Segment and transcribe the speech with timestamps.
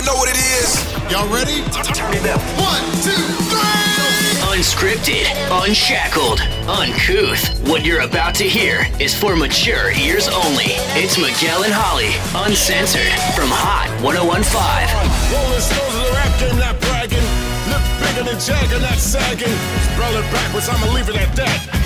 [0.00, 0.80] y'all know what it is.
[1.10, 1.60] Y'all ready?
[1.92, 2.40] Turn it up.
[2.56, 3.12] One, two,
[3.52, 3.60] three.
[4.50, 5.26] Unscripted,
[5.64, 7.68] unshackled, uncouth.
[7.68, 10.72] What you're about to hear is for mature ears only.
[10.96, 12.12] It's Miguel and Holly,
[12.46, 14.40] uncensored, from Hot 1015.
[15.32, 17.26] Rolling stones of the rap game, not bragging.
[17.68, 19.54] Look bigger than Jagger, not sagging.
[19.94, 21.80] Spell it backwards, I'ma leave it at that.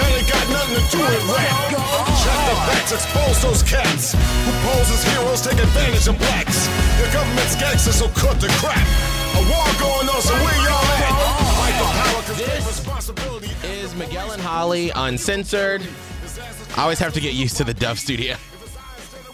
[0.00, 1.76] That ain't got nothing to do with rap.
[2.24, 6.66] Check the facts, expose those cats who pose as heroes, take advantage of blacks.
[6.96, 8.80] The government's gangsters, so cut the crap.
[9.36, 11.12] A war going on, so where y'all at?
[11.60, 13.50] Fight the power, cause great responsibility.
[13.62, 15.82] is Miguel and Holly uncensored.
[16.76, 18.36] I always have to get used to the Duff Studio.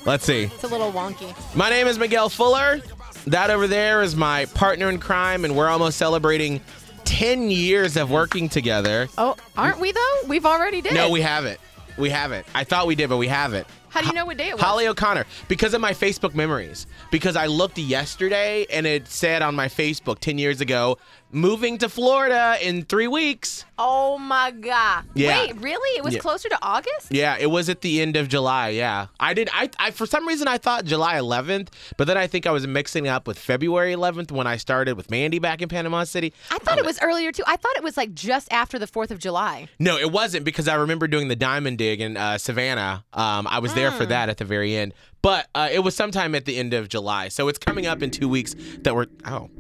[0.05, 0.45] Let's see.
[0.45, 1.35] It's a little wonky.
[1.55, 2.81] My name is Miguel Fuller.
[3.27, 6.61] That over there is my partner in crime, and we're almost celebrating
[7.07, 9.09] 10 years of working together.
[9.17, 10.21] Oh, aren't we though?
[10.27, 10.93] We've already did.
[10.93, 11.59] No, we haven't.
[11.97, 12.47] We haven't.
[12.55, 13.67] I thought we did, but we haven't.
[13.89, 14.63] How do you know what day it was?
[14.63, 16.87] Holly O'Connor, because of my Facebook memories.
[17.11, 20.99] Because I looked yesterday and it said on my Facebook 10 years ago,
[21.37, 23.65] moving to Florida in three weeks.
[23.79, 25.05] Oh my god.
[25.15, 25.39] Yeah.
[25.39, 25.99] Wait, really?
[25.99, 26.21] It was Yeah.
[26.21, 27.09] closer to August?
[27.11, 28.71] Yeah, it was at the end of July.
[28.71, 29.51] Yeah, I did.
[29.53, 32.67] I, I for some reason I thought July 11th, but then I think I was
[32.67, 36.33] mixing up with February 11th when I started with Mandy back in Panama City.
[36.51, 37.45] I thought it was earlier too.
[37.47, 39.69] I thought it was like just after the 4th of July.
[39.79, 43.05] No, it wasn't because I remember doing the diamond dig in uh, Savannah.
[43.13, 46.35] Um, I was there for that at the very end, but uh, it was sometime
[46.35, 47.29] at the end of July.
[47.29, 49.51] So it's coming up in two weeks that we're oh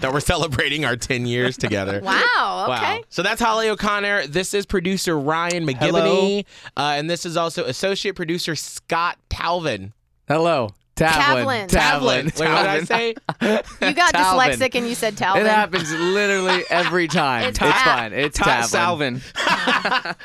[0.00, 2.00] that we're celebrating our 10 years together.
[2.02, 2.96] Wow, okay.
[2.98, 3.00] Wow.
[3.08, 4.26] So that's Holly O'Connor.
[4.26, 6.44] This is producer Ryan McGivney.
[6.76, 9.92] Uh, and this is also associate producer Scott Talvin.
[10.28, 10.70] Hello.
[10.96, 11.66] Tavlin.
[11.66, 11.68] Tavlin.
[11.68, 12.24] Tavlin.
[12.38, 13.14] Wait, what did I say?
[13.80, 14.50] You got Talvin.
[14.52, 15.40] dyslexic and you said Talvin.
[15.40, 17.44] It happens literally every time.
[17.44, 17.84] It's It's, Pat.
[17.98, 18.12] fine.
[18.12, 18.64] It's Tavlin.
[18.66, 19.20] Salvin.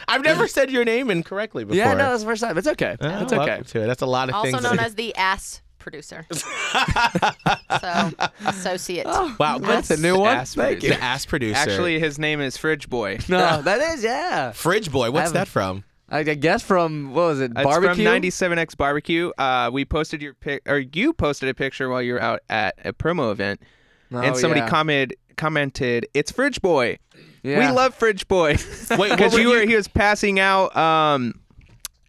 [0.09, 1.77] I've never said your name incorrectly before.
[1.77, 2.57] Yeah, no, that's the first time.
[2.57, 2.97] It's okay.
[2.99, 3.37] Oh, it's okay.
[3.37, 3.87] welcome to it.
[3.87, 4.65] That's a lot of Also things.
[4.65, 6.25] Also known as the ass producer.
[6.33, 8.11] so,
[8.47, 9.05] associate.
[9.05, 10.36] wow, That's a new one.
[10.36, 10.89] Ass Thank you.
[10.89, 11.55] the ass producer.
[11.58, 13.19] Actually, his name is Fridge Boy.
[13.30, 14.52] No, that is yeah.
[14.52, 15.11] Fridge Boy.
[15.11, 15.84] What's that from?
[16.09, 17.51] I I guess from what was it?
[17.56, 18.03] It's Barbecue.
[18.03, 19.29] from 97X Barbecue.
[19.38, 22.75] Uh, we posted your pic, or you posted a picture while you were out at
[22.84, 23.62] a promo event,
[24.09, 24.69] and Oh, somebody yeah.
[24.69, 26.97] commented, commented, "It's Fridge Boy.
[27.44, 27.59] Yeah.
[27.59, 28.57] We love Fridge Boy."
[28.97, 31.34] Wait, because were you were he was passing out um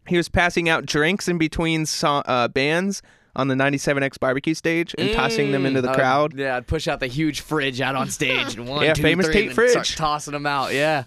[0.07, 3.03] he was passing out drinks in between so, uh, bands
[3.37, 6.37] on the 97X Barbecue stage and tossing them into the Uh, crowd.
[6.37, 9.27] yeah, I'd push out the huge fridge out on stage and one, Yeah, two, famous
[9.27, 9.97] three, Tate and then start fridge.
[9.97, 10.73] tossing them out.
[10.75, 11.05] Yeah,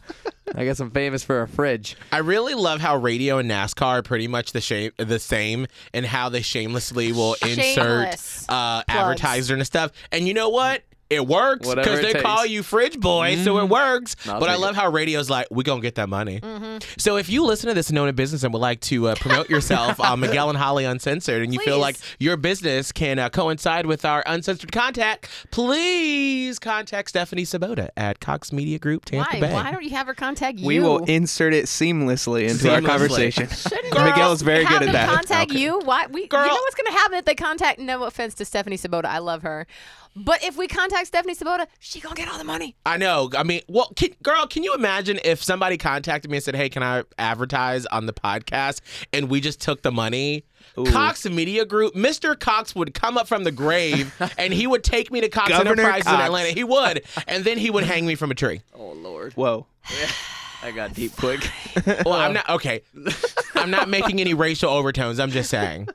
[0.55, 1.97] I guess I'm famous for a fridge.
[2.11, 6.05] I really love how radio and NASCAR are pretty much the shame, the same, and
[6.05, 8.85] how they shamelessly will insert Shameless uh, plugs.
[8.87, 9.91] advertiser and stuff.
[10.11, 10.83] And you know what?
[11.09, 14.15] It works because it they call you Fridge Boy, so it works.
[14.27, 14.75] I'll but I love it.
[14.75, 16.39] how radio's like, we gonna get that money.
[16.39, 16.77] Mm-hmm.
[16.99, 19.15] So if you listen to this and own a business and would like to uh,
[19.15, 23.29] promote yourself on Miguel and Holly Uncensored, and you feel like your business can uh,
[23.29, 29.39] coincide with our uncensored contact, please contact Stephanie Sabota at Cox Media Group, Tampa Why?
[29.39, 29.53] Bay.
[29.53, 30.67] Why don't you have her contact you?
[30.67, 33.47] We will insert it seamlessly into our conversation.
[33.49, 35.09] Shouldn't Miguel is very have good at that.
[35.09, 35.79] Contact you?
[35.79, 36.05] Why?
[36.05, 37.79] We, Girl- You know what's going to happen if they contact?
[37.79, 39.65] No offense to Stephanie Sabota, I love her,
[40.15, 42.75] but if we contact Stephanie Sabota, she gonna get all the money.
[42.85, 43.29] I know.
[43.37, 46.69] I mean, well, can, girl, can you imagine if somebody contacted me and said, "Hey,
[46.69, 48.81] can I advertise on the podcast?"
[49.13, 50.43] and we just took the money?
[50.87, 52.39] Cox Media Group, Mr.
[52.39, 55.71] Cox would come up from the grave and he would take me to Cox Governor
[55.71, 56.49] Enterprises in Atlanta.
[56.49, 58.61] He would, and then he would hang me from a tree.
[58.75, 59.67] Oh Lord, Whoa.
[60.63, 61.41] I got deep quick.
[62.05, 62.81] Well, I'm not okay.
[63.55, 65.19] I'm not making any racial overtones.
[65.19, 65.89] I'm just saying.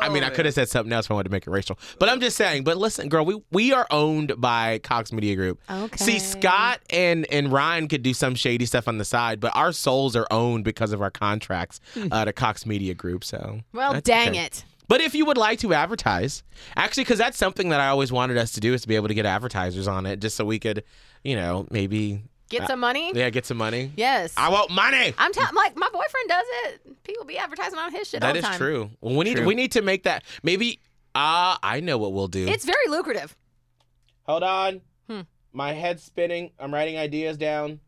[0.00, 1.78] I mean, I could have said something else if I wanted to make it racial,
[1.98, 2.64] but I'm just saying.
[2.64, 5.60] But listen, girl, we we are owned by Cox Media Group.
[5.70, 6.04] Okay.
[6.04, 9.72] See, Scott and and Ryan could do some shady stuff on the side, but our
[9.72, 11.80] souls are owned because of our contracts
[12.10, 13.24] uh, to Cox Media Group.
[13.24, 14.44] So, Well, dang okay.
[14.44, 14.64] it.
[14.88, 16.42] But if you would like to advertise,
[16.74, 19.08] actually, because that's something that I always wanted us to do is to be able
[19.08, 20.82] to get advertisers on it, just so we could,
[21.22, 23.12] you know, maybe Get some money.
[23.14, 23.92] yeah, get some money.
[23.96, 24.32] Yes.
[24.36, 25.12] I want money.
[25.18, 27.02] I'm ta- like my boyfriend does it.
[27.04, 28.58] People be advertising on his shit all That the is time.
[28.58, 28.90] true.
[29.00, 29.46] Well, we need True.
[29.46, 30.80] we need to make that maybe.
[31.14, 32.46] Ah, I know what we'll do.
[32.46, 33.36] It's very lucrative.
[34.24, 34.80] Hold on.
[35.08, 35.20] Hmm.
[35.52, 36.50] My head's spinning.
[36.58, 37.80] I'm writing ideas down.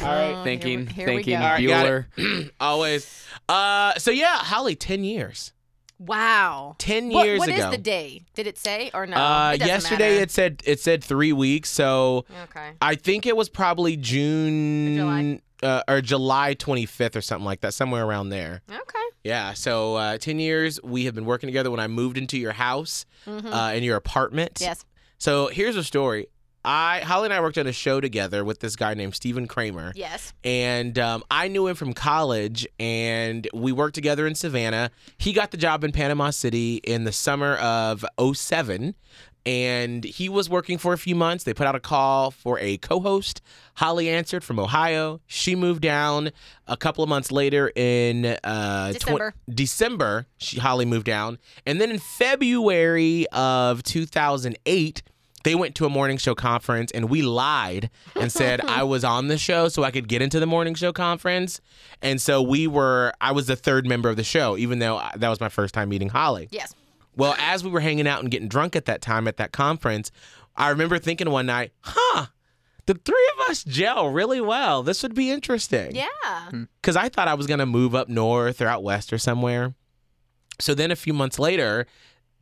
[0.00, 0.32] All right.
[0.32, 1.38] Oh, thinking, here we- here we thinking.
[1.38, 1.44] go.
[1.44, 2.06] All right, got Bueller.
[2.46, 2.52] it.
[2.60, 3.26] Always.
[3.48, 5.52] Uh, so yeah, Holly, ten years.
[6.06, 6.76] Wow.
[6.78, 7.70] Ten What- years what is ago.
[7.70, 8.22] the day?
[8.34, 9.16] Did it say or no?
[9.16, 10.22] uh, It yesterday matter.
[10.22, 11.68] it said it said three weeks.
[11.70, 12.70] So Okay.
[12.80, 15.40] I think it was probably June July.
[15.62, 18.62] Uh, or July 25th or something like that, somewhere around there.
[18.68, 18.98] Okay.
[19.22, 19.52] Yeah.
[19.52, 21.70] So uh, ten years we have been working together.
[21.70, 24.54] When I moved into your house uh, in your apartment.
[24.54, 24.64] Mm-hmm.
[24.64, 24.84] Yes.
[25.18, 26.26] So here's a story.
[26.64, 29.92] I Holly and I worked on a show together with this guy named Stephen Kramer.
[29.94, 30.32] Yes.
[30.44, 34.90] And um, I knew him from college, and we worked together in Savannah.
[35.18, 38.04] He got the job in Panama City in the summer of
[38.34, 38.94] 07,
[39.44, 41.44] and he was working for a few months.
[41.44, 43.42] They put out a call for a co host.
[43.74, 45.20] Holly answered from Ohio.
[45.26, 46.30] She moved down
[46.68, 49.34] a couple of months later in uh, December.
[49.52, 50.26] December.
[50.38, 51.38] She, Holly moved down.
[51.66, 55.02] And then in February of 2008,
[55.44, 59.28] they went to a morning show conference and we lied and said I was on
[59.28, 61.60] the show so I could get into the morning show conference.
[62.00, 65.28] And so we were, I was the third member of the show, even though that
[65.28, 66.48] was my first time meeting Holly.
[66.50, 66.74] Yes.
[67.16, 70.10] Well, as we were hanging out and getting drunk at that time at that conference,
[70.56, 72.26] I remember thinking one night, huh,
[72.86, 74.82] the three of us gel really well.
[74.82, 75.94] This would be interesting.
[75.94, 76.06] Yeah.
[76.50, 76.64] Hmm.
[76.80, 79.74] Because I thought I was going to move up north or out west or somewhere.
[80.58, 81.86] So then a few months later,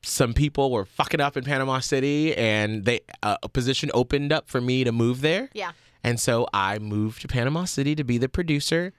[0.02, 4.48] some people were fucking up in Panama City and they uh, a position opened up
[4.48, 5.50] for me to move there.
[5.52, 5.72] Yeah.
[6.02, 8.92] And so I moved to Panama City to be the producer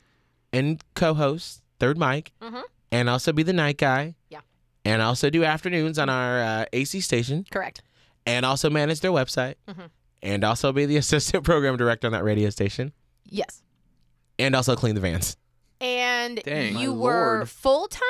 [0.53, 2.31] and co-host, third mic,
[2.92, 4.03] and also be the night guy.
[4.03, 4.33] Mm-hmm.
[4.33, 4.39] Yeah.
[4.86, 7.81] And also do afternoons on our uh, AC station, Correct.
[8.25, 9.86] and also manage their website, Mm-hmm.
[10.24, 12.92] and also be the assistant program director on that radio station,
[13.25, 13.62] Yes.
[14.38, 15.38] and also clean the vans.
[15.81, 16.78] And Dang.
[16.78, 17.50] you My were lord.
[17.50, 18.04] full time?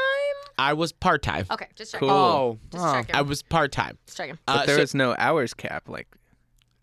[0.58, 1.46] I was part time.
[1.50, 2.08] Okay, just checking.
[2.10, 2.18] Cool.
[2.18, 3.16] Oh, Just checking.
[3.16, 3.98] I was part time.
[4.06, 4.38] just checking.
[4.46, 6.08] But Uh, there so- was no hours cap like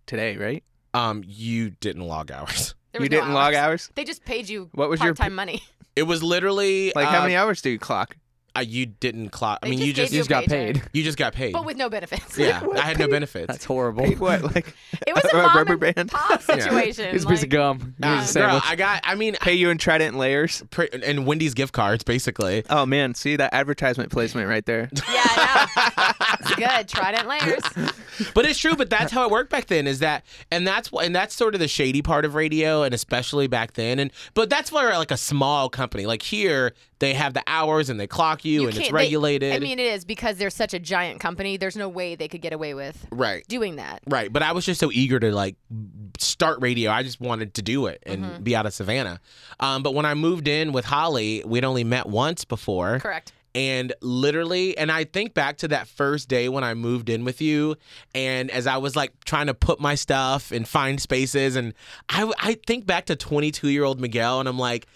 [0.07, 0.65] today, right?
[0.95, 2.75] um, you didn't log hours.
[2.93, 3.91] There you was no didn't log hours.
[3.97, 5.63] They just paid you What was your part-time money.
[5.95, 8.17] It was literally Like uh, how many hours do you clock?
[8.59, 9.61] Uh, you didn't clock.
[9.63, 10.83] I They mean, you just just gave You just got a paycheck.
[10.85, 10.91] paid.
[10.93, 11.53] you just got paid.
[11.53, 12.37] But with no benefits.
[12.39, 13.47] yeah, I had no benefits.
[13.47, 14.05] That's horrible.
[14.05, 14.75] Hey, what like
[15.07, 16.11] It was a, A mom rubber and band?
[16.11, 17.11] pop situation.
[17.11, 17.95] Here's a piece of like- gum.
[18.03, 18.65] Uh, Here's a girl, sandwich.
[18.67, 19.01] I got.
[19.05, 20.63] I mean, pay you in Trident layers?
[20.71, 22.65] pre- and Wendy's gift cards, basically.
[22.71, 24.91] Oh man, see that advertisement placement right there.
[25.09, 26.13] Yeah, yeah.
[26.41, 26.89] it's good.
[26.89, 27.63] Trident layers.
[28.35, 28.75] But it's true.
[28.77, 29.87] But that's how it worked back then.
[29.87, 32.93] Is that and that's wh- and that's sort of the shady part of radio, and
[32.95, 33.99] especially back then.
[33.99, 37.99] And but that's where like a small company like here, they have the hours and
[38.01, 39.53] they clock you, and it's can't- they- regulated.
[39.53, 41.57] I mean, it is because they're such a giant company.
[41.57, 43.47] There's no way they could get away with right.
[43.49, 44.01] doing that.
[44.07, 45.57] Right, but I was just so eager to like
[46.19, 46.91] start radio.
[46.91, 48.43] I just wanted to do it and Mm-hmm.
[48.43, 49.21] be out of Savannah.
[49.61, 52.99] Um, but when I moved in with Holly, we'd only met once before.
[52.99, 53.33] Correct.
[53.55, 57.41] And literally, and I think back to that first day when I moved in with
[57.41, 57.77] you,
[58.15, 61.75] and as I was like trying to put my stuff and find spaces, and
[62.09, 64.87] I, I think back to 22 year old Miguel, and I'm like,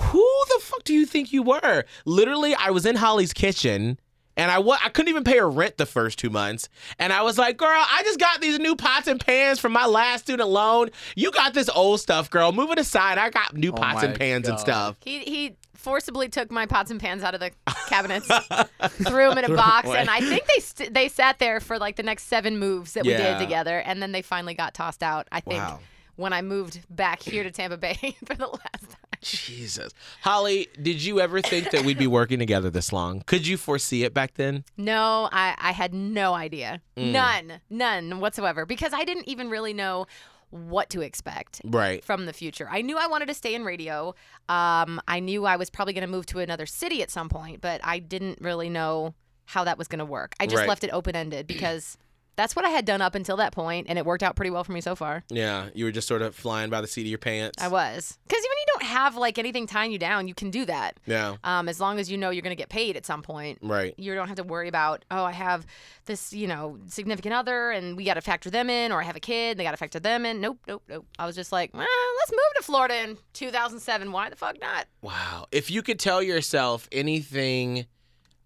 [0.00, 1.84] who the fuck do you think you were?
[2.04, 3.98] Literally, I was in Holly's kitchen.
[4.36, 6.68] And I wa- I couldn't even pay her rent the first two months.
[6.98, 9.84] And I was like, girl, I just got these new pots and pans from my
[9.84, 10.90] last student loan.
[11.14, 12.50] You got this old stuff, girl.
[12.52, 13.18] Move it aside.
[13.18, 14.96] I got new oh pots and pans and stuff.
[15.04, 17.50] He he forcibly took my pots and pans out of the
[17.88, 18.28] cabinets,
[18.88, 21.96] threw them in a box, and I think they st- they sat there for like
[21.96, 23.36] the next seven moves that we Yeah.
[23.36, 25.26] did together, and then they finally got tossed out.
[25.32, 25.80] I think Wow.
[26.20, 28.96] When I moved back here to Tampa Bay for the last time.
[29.22, 29.92] Jesus.
[30.22, 33.20] Holly, did you ever think that we'd be working together this long?
[33.26, 34.64] Could you foresee it back then?
[34.76, 36.80] No, I, I had no idea.
[36.96, 37.12] Mm.
[37.12, 37.60] None.
[37.68, 38.64] None whatsoever.
[38.64, 40.06] Because I didn't even really know
[40.50, 42.02] what to expect Right.
[42.04, 42.66] from the future.
[42.70, 44.14] I knew I wanted to stay in radio.
[44.48, 47.60] Um, I knew I was probably going to move to another city at some point,
[47.60, 49.14] but I didn't really know
[49.44, 50.34] how that was going to work.
[50.40, 50.68] I just Right.
[50.68, 51.96] left it open ended because
[52.40, 54.64] that's what I had done up until that point, and it worked out pretty well
[54.64, 55.22] for me so far.
[55.28, 57.62] Yeah, you were just sort of flying by the seat of your pants.
[57.62, 58.18] I was.
[58.26, 60.98] Because when you don't have like anything tying you down, you can do that.
[61.06, 63.58] Yeah, Um, as long as you know you're going to get paid at some point.
[63.62, 63.94] right.
[63.98, 65.66] you don't have to worry about oh i have
[66.06, 69.16] this you know significant other and we got to factor them in or i have
[69.16, 71.52] a kid and they got to factor them in nope nope nope i was just
[71.52, 71.86] like well,
[72.18, 75.46] let's move to florida in 2007 why the fuck not Wow.
[75.52, 77.86] If you could tell yourself anything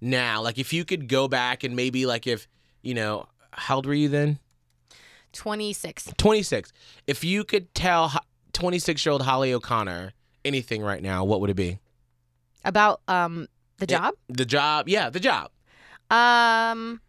[0.01, 2.49] now, like if you could go back and maybe like if,
[2.83, 4.39] you know, how old were you then?
[5.33, 6.73] 26 26.
[7.07, 8.13] If you could tell
[8.53, 10.13] 26 year old Holly O'Connor
[10.45, 11.79] anything right now, what would it be?
[12.67, 13.47] about um
[13.79, 14.89] the job The job.
[14.89, 15.51] Yeah, the job.
[16.11, 17.01] um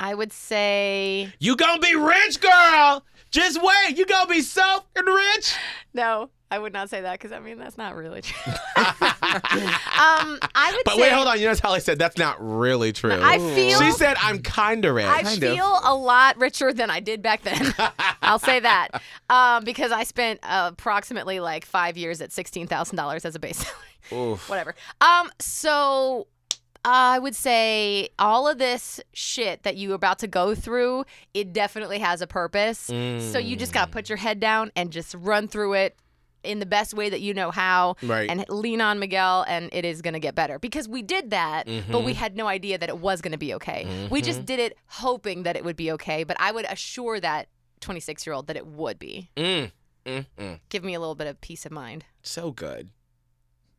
[0.00, 3.04] i would say You gonna be rich, girl.
[3.30, 3.96] Just wait.
[3.96, 5.54] You gonna be so rich.
[5.94, 10.72] no i would not say that because i mean that's not really true um i
[10.74, 11.38] would But say wait, hold on.
[11.38, 13.12] You notice Holly said that's not really true.
[13.20, 15.06] i feel she said I'm kind of rich.
[15.06, 15.54] I Kind of.
[15.54, 17.74] feel a lot richer than I did back then.
[18.22, 18.88] I'll say that
[19.30, 23.58] um, because I spent approximately like five years at sixteen thousand dollars as a base
[23.58, 24.32] salary.
[24.32, 24.48] Oof.
[24.48, 24.74] Whatever.
[25.00, 26.26] Um, so
[26.84, 31.04] I would say all of this shit that you're about to go through,
[31.34, 32.78] it definitely has a purpose.
[32.78, 35.96] So you just gotta put your head down and just run through it
[36.44, 38.28] in the best way that you know how Right.
[38.30, 41.68] and lean on Miguel and it is going to get better because we did that
[41.90, 43.86] but we had no idea that it was going to be okay.
[44.10, 47.48] We just did it hoping that it would be okay, but I would assure that
[47.80, 49.30] 26 year old that it would be.
[49.36, 49.70] Mm,
[50.06, 50.60] mm, mm.
[50.68, 52.04] Give me a little bit of peace of mind.
[52.22, 52.90] So good.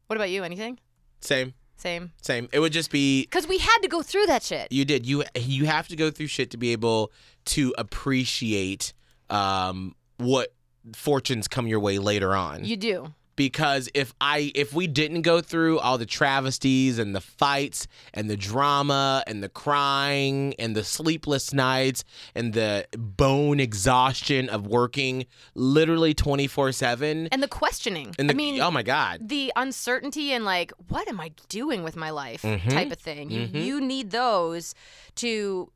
[0.08, 0.43] What about you?
[0.43, 0.79] Anything?
[1.22, 2.12] Same, Same.
[2.22, 2.50] same.
[2.51, 4.72] It would just be Because we had to go through that shit.
[4.72, 7.12] you did you you have to go through shit to be able
[7.46, 8.93] to appreciate
[9.29, 10.53] um what
[10.96, 12.66] fortunes come your way later on.
[12.66, 13.13] You do.
[13.36, 18.30] because if I if we didn't go through all the travesties and the fights and
[18.30, 22.04] the drama and the crying and the sleepless nights
[22.36, 25.25] and the bone exhaustion of working
[25.56, 28.13] literally 24/7 And the questioning.
[28.20, 31.82] and the I mean, oh my god the uncertainty and like, what am I doing
[31.82, 32.70] with my life Mhm.
[32.70, 33.32] type of thing.
[33.32, 33.66] You, Mhm.
[33.66, 34.75] you need those
[35.16, 35.72] to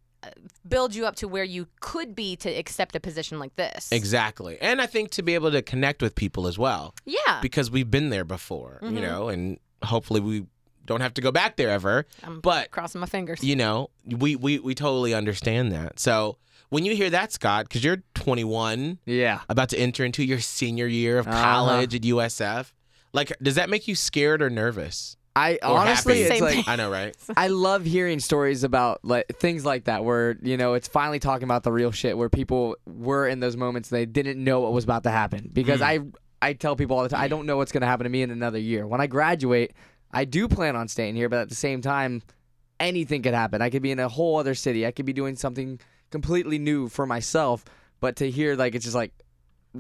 [0.68, 3.92] build you up to where you could be to accept a position like this.
[3.92, 7.40] exactly and I think to be able to connect with people as well Yeah.
[7.42, 8.94] because we've been there before Mhm.
[8.96, 10.46] you know and hopefully we
[10.86, 13.44] don't have to go back there ever I'm but crossing my fingers.
[13.44, 16.38] you know we we we totally understand that so
[16.70, 19.42] when you hear that scott because you're 21 Yeah.
[19.50, 21.42] about to enter into your senior year of Uh-huh.
[21.42, 22.72] college at usf
[23.14, 26.34] like does that make you scared or nervous I Or honestly, happy.
[26.34, 30.04] it's Same like i know right I love hearing stories about like things like that
[30.04, 33.56] where you know it's finally talking about the real shit where people were in those
[33.56, 35.86] moments they didn't know what was about to happen because hmm.
[35.86, 36.00] I
[36.42, 38.22] I tell people all the time I don't know what's going to happen to me
[38.22, 38.86] in another year.
[38.88, 39.74] When I graduate,
[40.12, 42.24] I do plan on staying here, but at the same time
[42.80, 43.62] anything could happen.
[43.62, 44.86] I could be in a whole other city.
[44.86, 45.80] I could be doing something
[46.10, 47.64] completely new for myself,
[48.00, 49.14] but to hear like it's just like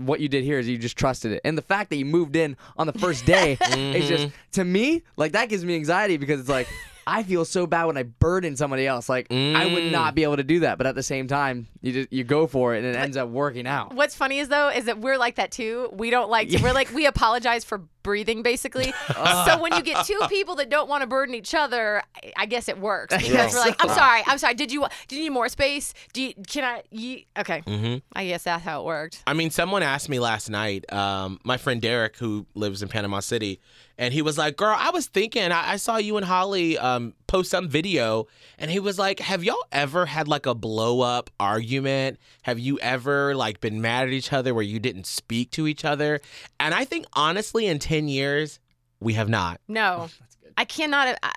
[0.06, 1.42] what you did here is you just trusted it.
[1.44, 3.58] And the fact that you moved in on the first day
[3.94, 6.68] is just to me, like that gives me anxiety because it's like
[7.10, 9.08] I feel so bad when I burden somebody else.
[9.08, 9.92] Like I would Mm.
[9.92, 12.48] not be able to do that, but at the same time, you just you go
[12.48, 13.94] for it and it ends up working out.
[13.94, 15.90] What's funny is though is that we're like that too.
[15.94, 18.94] We don't like to, we're like we apologize for breathing basically.
[19.46, 22.46] so when you get two people that don't want to burden each other, I- I
[22.46, 24.54] guess it works because we're like, I'm sorry, I'm sorry.
[24.54, 25.94] Did you do you need more space?
[26.14, 26.84] Do you can I?
[26.92, 27.98] You, okay, mm-hmm.
[28.14, 29.24] I guess that's how it worked.
[29.28, 33.20] I mean, someone asked me last night, um, my friend Derek, who lives in Panama
[33.20, 33.60] City,
[33.98, 37.14] and he was like, Girl, I was thinking, I, I saw you and Holly um,
[37.28, 38.28] post some video,
[38.58, 42.20] and he was like, Have y'all ever had like a blow up argument?
[42.44, 45.84] Have you ever like been mad at each other where you didn't speak to each
[45.84, 46.22] other?
[46.60, 48.60] And I think honestly, in 10 years,
[49.00, 49.60] we have not.
[49.68, 50.10] No,
[50.56, 51.18] I cannot.
[51.24, 51.32] I,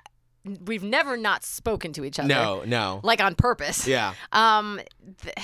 [0.65, 2.27] we've never not spoken to each other.
[2.27, 2.99] No, no.
[3.03, 3.87] like on purpose.
[3.87, 4.13] Yeah.
[4.31, 4.79] Um,
[5.21, 5.35] th-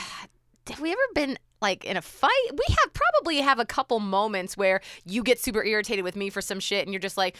[0.67, 2.31] have we ever been like in a fight?
[2.51, 6.41] We have probably have a couple moments where you get super irritated with me for
[6.41, 7.35] some shit, and you're just like,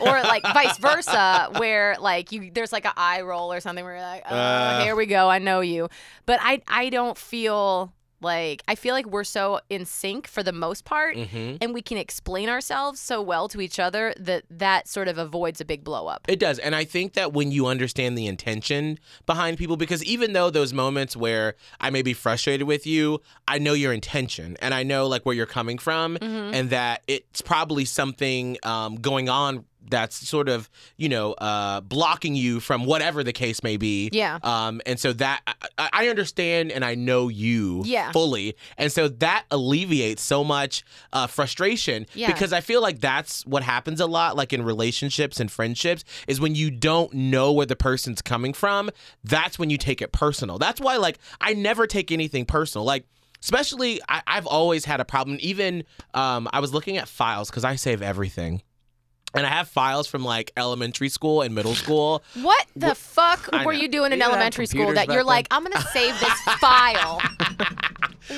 [0.00, 3.94] or like vice versa, where like you there's like an eye roll or something where
[3.96, 4.84] you're like, oh, Uh.
[4.84, 5.88] here we go, I know you,
[6.24, 10.52] but I I don't feel like I feel like we're so in sync for the
[10.52, 11.16] most part.
[11.16, 15.18] hmm And we can explain ourselves so well to each other that that sort of
[15.18, 16.22] avoids a big blow up.
[16.28, 16.58] It does.
[16.58, 20.72] And I think that when you understand the intention behind people, because even though those
[20.72, 25.06] moments where I may be frustrated with you, I know your intention and I know
[25.06, 26.54] like where you're coming from Mm-hmm.
[26.54, 32.34] and that it's probably something um, going on that's sort of, you know, uh, blocking
[32.34, 34.08] you from whatever the case may be.
[34.12, 34.38] Yeah.
[34.42, 35.42] Um, and so that
[35.78, 38.10] I, I understand and I know you Yeah.
[38.12, 38.56] fully.
[38.78, 42.32] And so that alleviates so much uh, frustration Yeah.
[42.32, 46.40] because I feel like that's what happens a lot, like in relationships and friendships, is
[46.40, 48.90] when you don't know where the person's coming from,
[49.24, 50.58] that's when you take it personal.
[50.58, 52.84] That's why, like, I never take anything personal.
[52.84, 53.04] Like,
[53.42, 55.38] especially, I, I've always had a problem.
[55.40, 55.84] Even
[56.14, 58.62] um, I was looking at files because I save everything.
[59.34, 62.22] And I have files from like elementary school and middle school.
[62.34, 63.80] What the fuck I were know.
[63.80, 65.26] you doing in Didn't you have elementary school computers that back you're then?
[65.26, 67.20] like, I'm gonna save this file?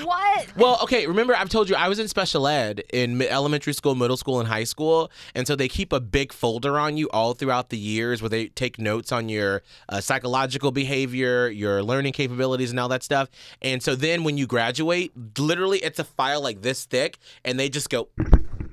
[0.02, 0.46] what?
[0.56, 1.06] Well, okay.
[1.06, 4.40] Remember, I've told you I was in special ed in mi- elementary school, middle school,
[4.40, 7.76] and high school, and so they keep a big folder on you all throughout the
[7.78, 12.88] years where they take notes on your uh, psychological behavior, your learning capabilities, and all
[12.88, 13.28] that stuff.
[13.62, 17.68] And so then when you graduate, literally, it's a file like this thick, and they
[17.68, 18.08] just go,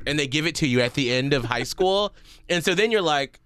[0.06, 2.14] and they give it to you at the end of high school,
[2.50, 3.40] and so then you're like.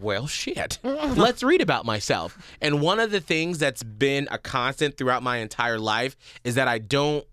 [0.00, 0.80] Well, shit.
[0.82, 2.36] Let's read about myself.
[2.60, 6.66] And one of the things that's been a constant throughout my entire life is that
[6.66, 7.24] I don't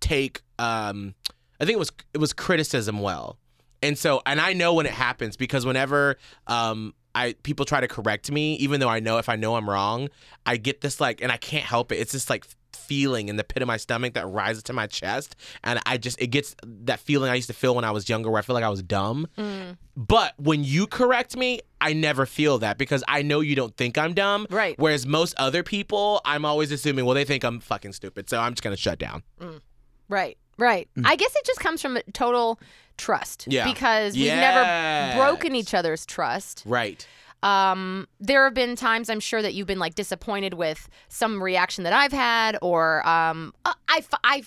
[0.00, 1.14] take um
[1.60, 3.38] I think it was it was criticism well.
[3.82, 6.16] And so and I know when it happens because whenever
[6.48, 9.70] um I people try to correct me even though I know if I know I'm
[9.70, 10.08] wrong,
[10.44, 11.96] I get this like and I can't help it.
[11.96, 12.46] It's just like
[12.88, 16.20] feeling in the pit of my stomach that rises to my chest and I just
[16.20, 18.54] it gets that feeling I used to feel when I was younger where I feel
[18.54, 19.28] like I was dumb.
[19.36, 19.76] Mm.
[19.96, 23.98] But when you correct me, I never feel that because I know you don't think
[23.98, 24.46] I'm dumb.
[24.50, 24.76] Right.
[24.78, 28.30] Whereas most other people, I'm always assuming, well, they think I'm fucking stupid.
[28.30, 29.22] So I'm just going to shut down.
[29.40, 29.60] Mm.
[30.08, 30.88] Right, right.
[30.96, 31.02] Mm.
[31.06, 32.58] I guess it just comes from a total
[32.96, 33.46] trust.
[33.48, 33.64] Yeah.
[33.64, 35.16] Because we've Yes.
[35.16, 36.62] never broken each other's trust.
[36.64, 37.06] Right.
[37.42, 41.84] Um, there have been times I'm sure that you've been like disappointed with some reaction
[41.84, 44.42] that I've had, or um, uh, I, I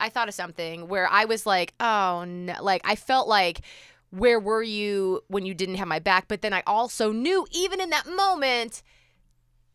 [0.00, 3.60] I thought of something where I was like, oh no, like I felt like.
[4.14, 6.28] Where were you when you didn't have my back?
[6.28, 8.82] But then I also knew, even in that moment,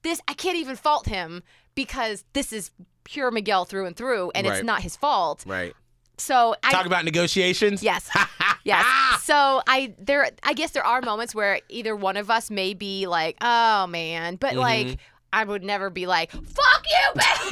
[0.04, 1.42] this I can't even fault him
[1.74, 2.70] because this is
[3.04, 4.58] pure Miguel through and through, and Right.
[4.58, 5.44] it's not his fault.
[5.48, 5.76] Right.
[6.18, 7.84] So I Talk about negotiations.
[7.84, 8.10] Yes.
[8.64, 8.86] yes.
[9.24, 13.08] So I there I guess there are moments where either one of us may be
[13.08, 14.60] like, "Oh man," but Mm-hmm.
[14.60, 14.98] like
[15.34, 17.52] I would never be like, "Fuck you, bitch."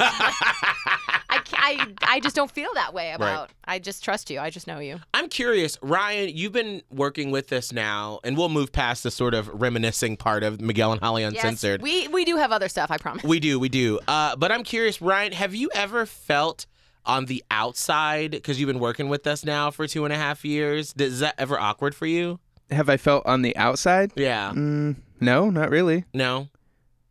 [1.28, 3.50] I, I I just don't feel that way about.
[3.64, 4.40] I just trust you.
[4.40, 4.98] I just know you.
[5.14, 6.30] I'm curious, Ryan.
[6.34, 10.42] You've been working with us now, and we'll move past the sort of reminiscing part
[10.42, 11.82] of Miguel and Holly Uncensored.
[11.84, 12.90] Yes, we we do have other stuff.
[12.90, 13.22] I promise.
[13.22, 14.00] We do, we do.
[14.08, 16.66] Uh, but I'm curious, Ryan, have you ever felt
[17.06, 20.44] on the outside, because you've been working with us now for two and a half
[20.44, 22.38] years, is that ever awkward for you?
[22.70, 24.12] Have I felt on the outside?
[24.16, 24.52] Yeah.
[24.54, 26.04] Mm, no, not really.
[26.12, 26.48] No?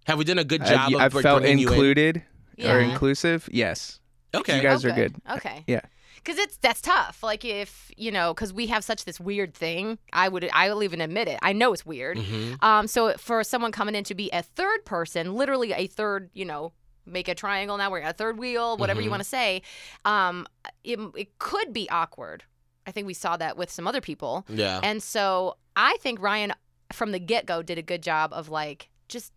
[0.08, 1.74] Have we done a good job I've, of I've felt bringing you in?
[1.74, 2.24] included or
[2.58, 2.78] Yeah.
[2.80, 3.50] inclusive.
[3.52, 4.00] Yes.
[4.36, 4.58] Okay.
[4.58, 5.16] You guys Oh, are good.
[5.32, 5.64] Okay.
[5.68, 5.82] Yeah.
[6.18, 7.22] Because it's that's tough.
[7.24, 9.98] Like if you know, because we have such this weird thing.
[10.12, 11.40] I would I will even admit it.
[11.42, 12.18] I know it's weird.
[12.18, 12.62] Mhm.
[12.64, 16.44] Um, so for someone coming in to be a third person, literally a third, you
[16.46, 16.74] know,
[17.06, 17.90] make a triangle now.
[17.92, 19.12] We're a third wheel, whatever you Mhm.
[19.12, 19.62] want to say.
[20.06, 20.48] Um,
[20.84, 22.44] it, it could be awkward.
[22.88, 24.80] I think we saw that with some other people, Yeah.
[24.84, 26.54] and so I think Ryan
[26.94, 29.34] from the get go did a good job of like just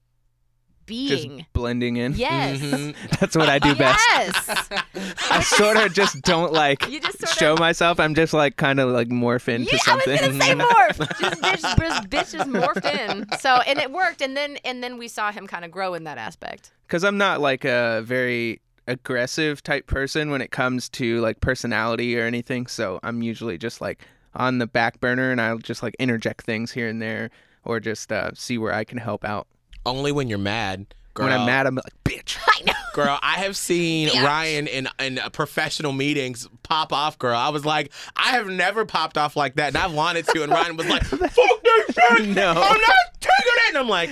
[0.88, 2.14] Just blending in.
[2.14, 2.58] yes.
[2.60, 2.94] Mhm.
[3.20, 4.00] That's what I do best.
[4.08, 4.68] Yes.
[5.30, 8.00] I sort of just don't like You just show of- myself.
[8.00, 10.98] I'm just like kind of like morph into Yeah, I was gonna say morph.
[11.20, 13.26] Just bitch, just, bitch just morphed in.
[13.38, 16.04] So and it worked, and then and then we saw him kind of grow in
[16.04, 16.72] that aspect.
[16.86, 22.18] because I'm not like a very aggressive type person when it comes to like personality
[22.18, 22.66] or anything.
[22.66, 24.02] So I'm usually just like
[24.34, 27.30] on the back burner and I'll just like interject things here and there
[27.64, 29.46] or just uh, see where I can help out.
[29.86, 30.86] Only when you're mad.
[31.14, 31.26] Girl.
[31.26, 32.38] When I'm mad, I'm like, bitch.
[32.46, 32.72] I know.
[32.94, 34.22] Girl, I have seen Bitch.
[34.24, 37.18] Ryan in in professional meetings pop off.
[37.18, 40.42] Girl, I was like, I have never popped off like that, and I wanted to.
[40.42, 42.28] And Ryan was like, "Fuck this shit!
[42.28, 42.50] No.
[42.50, 44.10] I'm not taking it." And I'm like,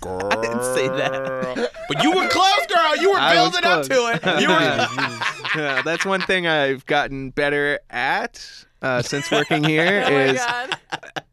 [0.00, 1.70] "Girl, I didn't say that.
[1.88, 2.96] but you were close, girl.
[2.96, 4.40] You were I building up to it.
[4.40, 10.16] You were." yeah, that's one thing I've gotten better at uh, since working here Oh
[10.16, 10.40] is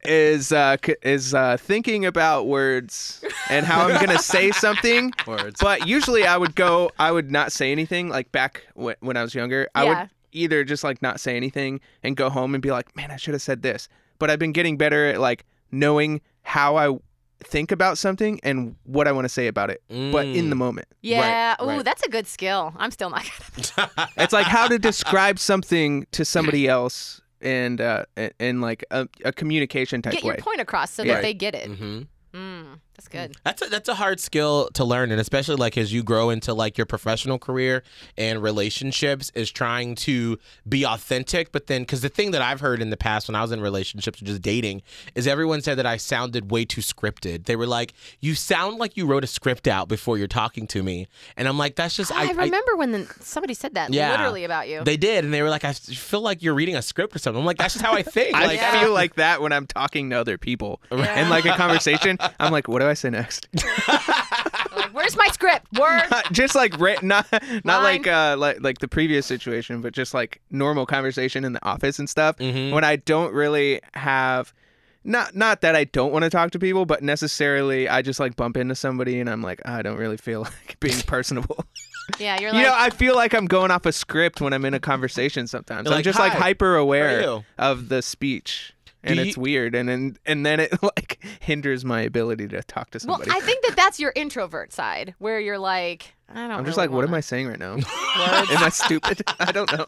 [0.05, 5.13] is uh, is uh, thinking about words and how I'm gonna say something.
[5.27, 5.59] Words.
[5.61, 8.09] But usually I would go, I would not say anything.
[8.09, 9.99] Like back w- when I was younger, I Yeah.
[10.01, 13.17] would either just like not say anything and go home and be like, man, I
[13.17, 13.87] should have said this.
[14.19, 16.97] But I've been getting better at like knowing how I
[17.45, 20.87] think about something and what I want to say about it, but in the moment.
[21.01, 21.49] Yeah.
[21.51, 21.85] Right, Ooh, right.
[21.85, 22.73] that's a good skill.
[22.77, 23.23] I'm still not
[23.55, 23.71] good.
[23.77, 28.83] at It's like how to describe something to somebody else and uh and, and like
[28.91, 30.29] a, a communication type Get way.
[30.29, 31.15] your point across so Yeah.
[31.15, 31.67] that they get it.
[31.67, 32.07] hmm Mm,
[32.95, 33.31] that's good.
[33.31, 33.37] Mm.
[33.43, 36.53] That's a, that's a hard skill to learn, and especially like as you grow into
[36.53, 37.83] like your professional career
[38.17, 41.51] and relationships, is trying to be authentic.
[41.51, 43.61] But then, because the thing that I've heard in the past when I was in
[43.61, 44.81] relationships or just dating
[45.15, 47.45] is everyone said that I sounded way too scripted.
[47.45, 50.83] They were like, "You sound like you wrote a script out before you're talking to
[50.83, 54.11] me," and I'm like, "That's just ah, I, remember when the, somebody said that Yeah.
[54.11, 54.83] literally about you.
[54.83, 57.39] They did, and they were like, "I feel like you're reading a script or something."
[57.39, 58.81] I'm like, "That's just how I think." I like, Yeah.
[58.81, 62.17] feel like that when I'm talking to other people in like a conversation.
[62.39, 63.47] I'm like, what do I say next?
[63.87, 65.67] like, where's my script?
[65.79, 66.03] Word.
[66.31, 67.27] just like ra- not
[67.63, 67.97] not Line.
[67.97, 71.99] like uh like like the previous situation, but just like normal conversation in the office
[71.99, 72.37] and stuff.
[72.37, 72.71] Mhm.
[72.71, 74.53] When I don't really have.
[75.05, 78.37] Not not that I don't want to talk to people, but necessarily I just like
[78.37, 81.65] bump into somebody and I'm like I don't really feel like being personable.
[82.19, 84.63] Yeah, you're like, you know, I feel like I'm going off a script when I'm
[84.63, 85.85] in a conversation sometimes.
[85.85, 88.72] You're I'm like, just like hyper aware of the speech.
[89.05, 92.91] And Do it's weird, and then and then it like hinders my ability to talk
[92.91, 93.29] to somebody.
[93.29, 93.37] well.
[93.37, 96.49] I think that that's your introvert side, where you're like, I don't.
[96.49, 96.55] Know.
[96.55, 97.73] I'm just really like, what am I saying right now?
[97.75, 97.83] am
[98.63, 99.21] I stupid?
[99.39, 99.85] I don't know.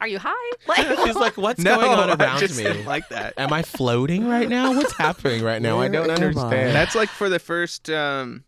[0.00, 0.50] Are you high?
[0.66, 3.34] Like, She's like, "What's no, going on around just me?" like that.
[3.38, 4.74] Am I floating right now?
[4.76, 5.78] What's happening right now?
[5.78, 6.24] I don't Where am I?
[6.26, 6.74] understand.
[6.74, 8.44] That's like for the first, um,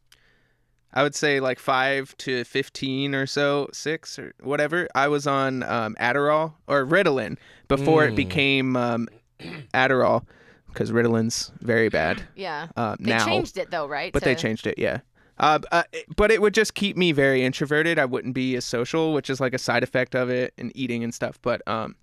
[0.93, 4.89] I would say like five to fifteen or so, six or whatever.
[4.95, 8.17] I was on um, Adderall or Ritalin before it Mm.
[8.17, 9.09] became um,
[9.75, 10.25] Adderall
[10.69, 12.69] because Ritalin's very bad yeah.
[12.77, 13.25] uh, They now.
[13.25, 14.13] changed it though, right?
[14.13, 15.01] but they changed it, yeah.
[15.39, 15.83] Uh, uh,
[16.17, 17.99] but it would just keep me very introverted.
[17.99, 21.05] I wouldn't be as social, which is like a side effect of it and eating
[21.05, 21.39] and stuff.
[21.43, 21.95] But um,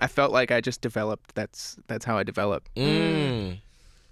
[0.00, 1.34] I felt like I just developed.
[1.34, 2.74] That's that's how I developed.
[2.76, 3.60] Mm.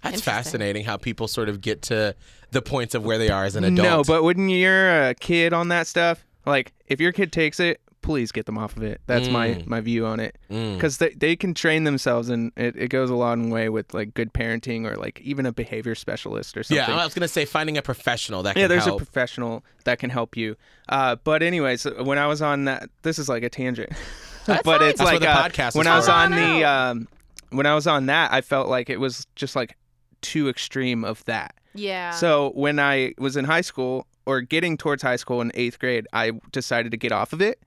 [0.03, 2.15] That's fascinating how people sort of get to
[2.51, 3.87] the points of where they are as an adult.
[3.87, 7.81] No, but when you're a kid on that stuff, like if your kid takes it,
[8.07, 9.01] please get them off of it.
[9.05, 9.67] That's my Mm.
[9.67, 10.37] my view on it.
[10.49, 10.75] Mm.
[10.75, 14.13] Because they, they can train themselves, and it, it goes a long way with like
[14.13, 16.87] good parenting or like even a behavior specialist or something.
[16.87, 19.01] yeah, I was gonna say finding a professional that yeah, can there's help.
[19.01, 20.55] a professional that can help you.
[20.89, 23.89] Uh, but anyways, when I was on that, this is like a tangent.
[24.47, 24.81] but fine.
[24.83, 26.63] it's That's what like the uh, podcast is when I was on Come on the
[26.65, 27.07] um,
[27.49, 29.75] when I was on that, I felt like it was just like
[30.21, 31.53] too extreme of that.
[31.75, 32.11] Yeah.
[32.11, 36.07] So when I was in high school or getting towards high school in eighth grade,
[36.13, 37.59] I decided to get off of it.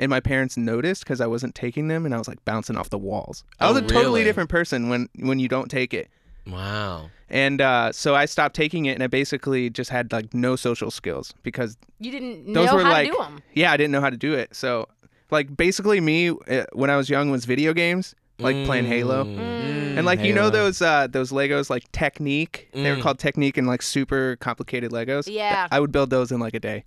[0.00, 2.90] And my parents noticed because I wasn't taking them, and I was like bouncing off
[2.90, 3.44] the walls.
[3.60, 4.24] I Oh, was a totally really?
[4.24, 6.08] different person when when you don't take it.
[6.46, 7.10] Wow.
[7.28, 10.90] And uh, so I stopped taking it, and I basically just had like no social
[10.90, 13.40] skills because you didn't those know were how like to do them.
[13.54, 14.56] yeah, I didn't know how to do it.
[14.56, 14.88] So
[15.30, 19.24] like basically me uh, when I was young was video games, like playing Halo.
[19.24, 19.98] Mm.
[19.98, 23.02] And like you know those uh, those Legos like Technic, they were Mm.
[23.02, 25.28] called Technic and like super complicated Legos.
[25.30, 25.68] Yeah.
[25.70, 26.84] I would build those in like a day,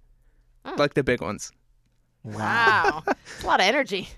[0.66, 0.78] Mm.
[0.80, 1.52] like the big ones.
[2.24, 3.04] Wow.
[3.36, 4.10] It's a lot of energy.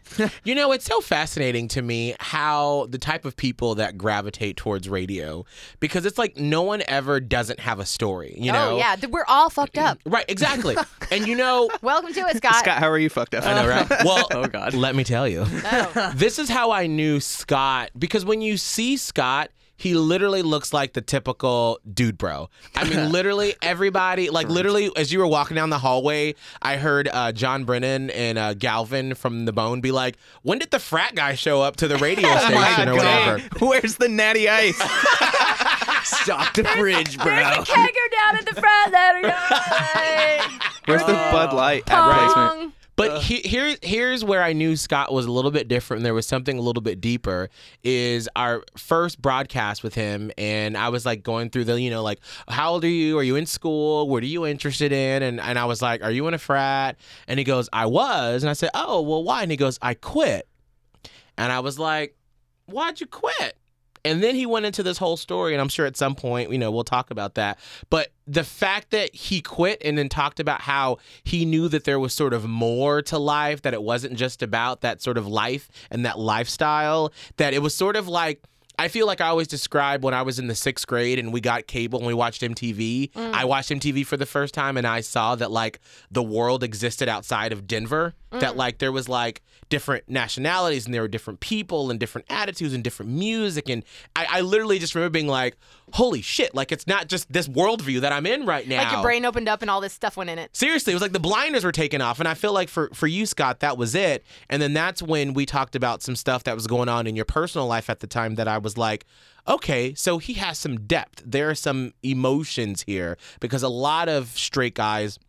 [0.44, 4.90] You know, it's so fascinating to me how the type of people that gravitate towards
[4.90, 5.46] radio,
[5.80, 8.70] because it's like no one ever doesn't have a story, you oh, know?
[8.72, 10.00] Oh yeah, th- we're all fucked up.
[10.06, 10.76] Right, exactly.
[11.12, 12.56] and you know, Welcome to it, Scott.
[12.56, 13.46] Scott, how are you fucked up?
[13.46, 13.90] I know, right?
[14.04, 14.74] Well, Oh, God.
[14.74, 15.46] let me tell you.
[15.48, 16.12] Oh.
[16.16, 20.94] This is how I knew Scott because when you see Scott, he literally looks like
[20.94, 22.50] the typical dude bro.
[22.76, 27.10] I mean, literally everybody, like literally as you were walking down the hallway, I heard
[27.12, 31.16] uh, John Brennan and uh, Galvin from The Bone be like, "When did the frat
[31.16, 34.78] guy show up to the radio Oh station or whatever?" Where's the natty ice?
[36.04, 37.26] Stock the fridge, bro.
[37.26, 40.50] There's a kegger down at the front there.
[40.86, 42.75] Where's the Bud Light advertisement?
[42.96, 43.20] But uh.
[43.20, 46.00] he, here, here's where I knew Scott was a little bit different.
[46.00, 47.50] and There was something a little bit deeper.
[47.84, 52.04] Is our first broadcast with him, and I was like going through the, you know,
[52.04, 53.18] like, how old are you?
[53.18, 54.08] Are you in school?
[54.08, 55.24] What are you interested in?
[55.24, 56.98] And and I was like, are you in a frat?
[57.28, 58.44] And he goes, I was.
[58.44, 59.42] And I said, oh, well, why?
[59.42, 60.48] And he goes, I quit.
[61.38, 62.16] And I was like,
[62.66, 63.58] why'd you quit?
[64.06, 66.60] And then he went into this whole story, and I'm sure at some point, you
[66.60, 67.58] know, we'll talk about that.
[67.90, 72.00] But the fact that he quit and then talked about how he knew that there
[72.00, 75.70] was sort of more to life, that it wasn't just about that sort of life
[75.90, 78.44] and that lifestyle, that it was sort of like,
[78.78, 81.42] I feel like I always describe when I was in the sixth grade and we
[81.42, 83.12] got cable and we watched MTV.
[83.12, 83.34] Mm.
[83.34, 85.80] I watched MTV for the first time and I saw that like
[86.12, 88.14] the world existed outside of Denver.
[88.32, 88.58] That mm.
[88.58, 92.84] like there was like different nationalities and there were different people and different attitudes and
[92.84, 93.70] different music.
[93.70, 93.84] And
[94.16, 95.58] I, I literally just remember being like,
[95.94, 98.84] holy shit, like it's not just this worldview that I'm in right now.
[98.84, 100.56] Like your brain opened up and all this stuff went in it.
[100.56, 103.08] Seriously, it was like the blinders were taken off, and I feel like for for
[103.08, 104.24] you, Scott, that was it.
[104.50, 107.26] And then that's when we talked about some stuff that was going on in your
[107.26, 108.36] personal life at the time.
[108.36, 109.06] That I was like,
[109.48, 111.24] okay, so he has some depth.
[111.26, 115.20] There are some emotions here because a lot of straight guys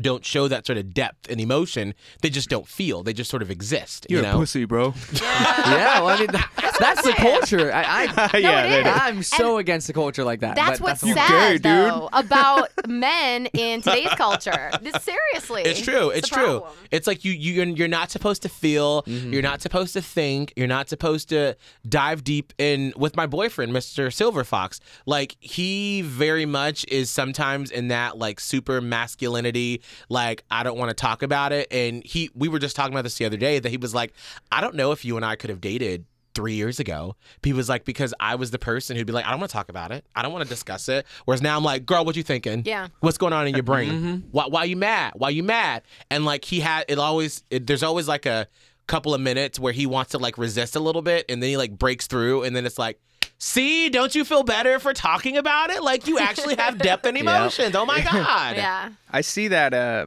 [0.00, 1.94] don't show that sort of depth and emotion.
[2.22, 3.02] They just don't feel.
[3.02, 4.06] They just sort of exist.
[4.08, 4.30] you know.
[4.30, 4.94] A pussy, bro.
[5.12, 7.72] yeah, well, I mean, that- that's the culture.
[7.72, 9.26] I, I, yeah, it that is.
[9.26, 9.32] is.
[9.32, 10.54] I'm so against the culture like that.
[10.54, 11.62] That's but what's that's sad, gay, dude.
[11.62, 14.70] though, about men in today's culture.
[14.80, 16.10] This, seriously, It's true.
[16.10, 16.60] It's the true.
[16.60, 16.72] problem.
[16.92, 19.02] It's like you you you're, you're not supposed to feel.
[19.02, 19.32] Mm-hmm.
[19.32, 20.52] You're not supposed to think.
[20.56, 21.56] You're not supposed to
[21.88, 24.12] dive deep in with my boyfriend, Mr.
[24.12, 24.78] Silver Fox.
[25.04, 29.82] Like he very much is sometimes in that like super masculinity.
[30.08, 31.68] Like I don't want to talk about it.
[31.70, 34.12] And he we were just talking about this the other day that he was like,
[34.50, 37.16] I don't know if you and I could have dated three years ago.
[37.42, 39.56] He was like, because I was the person who'd be like, I don't want to
[39.56, 40.04] talk about it.
[40.14, 41.04] I don't want to discuss it.
[41.24, 42.62] Whereas now I'm like, girl, what you thinking?
[42.64, 42.88] Yeah.
[43.00, 43.90] What's going on in your brain?
[43.90, 44.16] Mm-hmm.
[44.30, 45.14] Why, why you mad?
[45.16, 45.82] Why you mad?
[46.10, 47.42] And like he had it always.
[47.50, 48.46] It, there's always like a
[48.86, 51.56] couple of minutes where he wants to like resist a little bit, and then he
[51.56, 53.00] like breaks through, and then it's like.
[53.38, 55.82] See, don't you feel better for talking about it?
[55.82, 57.74] Like you actually have depth and emotions.
[57.76, 58.56] Oh my god.
[58.56, 58.90] Yeah.
[59.10, 59.72] I see that.
[59.74, 60.06] Uh,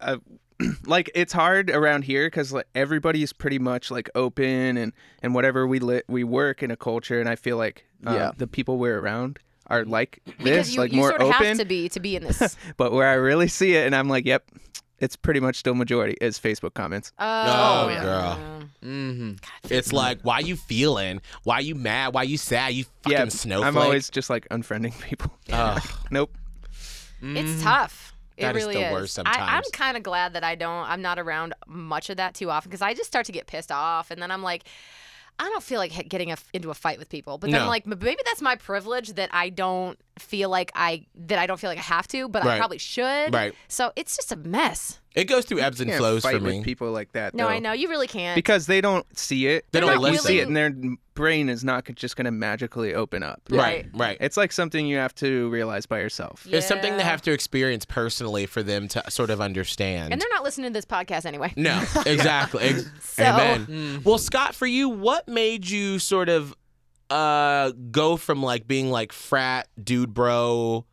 [0.00, 0.18] uh,
[0.84, 5.66] like it's hard around here because like everybody's pretty much like open and and whatever
[5.66, 8.30] we lit we work in a culture, and I feel like uh, Yeah.
[8.36, 11.46] the people we're around are like this, you, like you more sort of open.
[11.46, 12.56] have to be to be in this.
[12.76, 14.44] But where I really see it, and I'm like, yep,
[15.00, 17.12] it's pretty much still majority is Facebook comments.
[17.18, 18.40] Oh, Oh, girl.
[18.84, 19.32] Mm-hmm.
[19.70, 21.20] It's like, why you feeling?
[21.44, 22.14] Why you mad?
[22.14, 22.74] Why you sad?
[22.74, 23.68] You fucking yeah, snowflake.
[23.68, 25.32] I'm always just like unfriending people.
[25.52, 25.82] Ugh.
[26.10, 26.34] nope.
[27.20, 28.14] It's tough.
[28.36, 28.92] It That is really the is.
[28.92, 30.88] worst I, I'm kind of glad that I don't.
[30.88, 33.72] I'm not around much of that too often because I just start to get pissed
[33.72, 34.62] off, and then I'm like,
[35.38, 37.38] I don't feel like getting a, into a fight with people.
[37.38, 37.68] But then No.
[37.68, 41.70] like maybe that's my privilege that I don't feel like I that I don't feel
[41.70, 43.32] like I have to, but I probably should.
[43.32, 43.54] Right.
[43.68, 45.00] So it's just a mess.
[45.18, 46.58] It goes through ebbs and Can't flows fight for me.
[46.58, 47.34] with people like that.
[47.34, 47.50] No, though.
[47.50, 48.34] I know you really can't.
[48.36, 49.64] because they don't see it.
[49.72, 50.26] They They're don't not you listen.
[50.26, 53.42] see it, willing- and their brain is not just going to magically open up.
[53.50, 54.16] Right, right.
[54.20, 56.46] It's like something you have to realize by yourself.
[56.48, 57.10] It's something they Yeah.
[57.10, 60.12] have to experience personally for them to sort of understand.
[60.12, 61.52] and they're not listening to this podcast anyway.
[61.56, 62.62] No, exactly.
[62.64, 64.02] Ex- So- Amen.
[64.04, 66.54] Well, Scott, for you, what made you sort of
[67.10, 70.84] uh go from like being like frat dude bro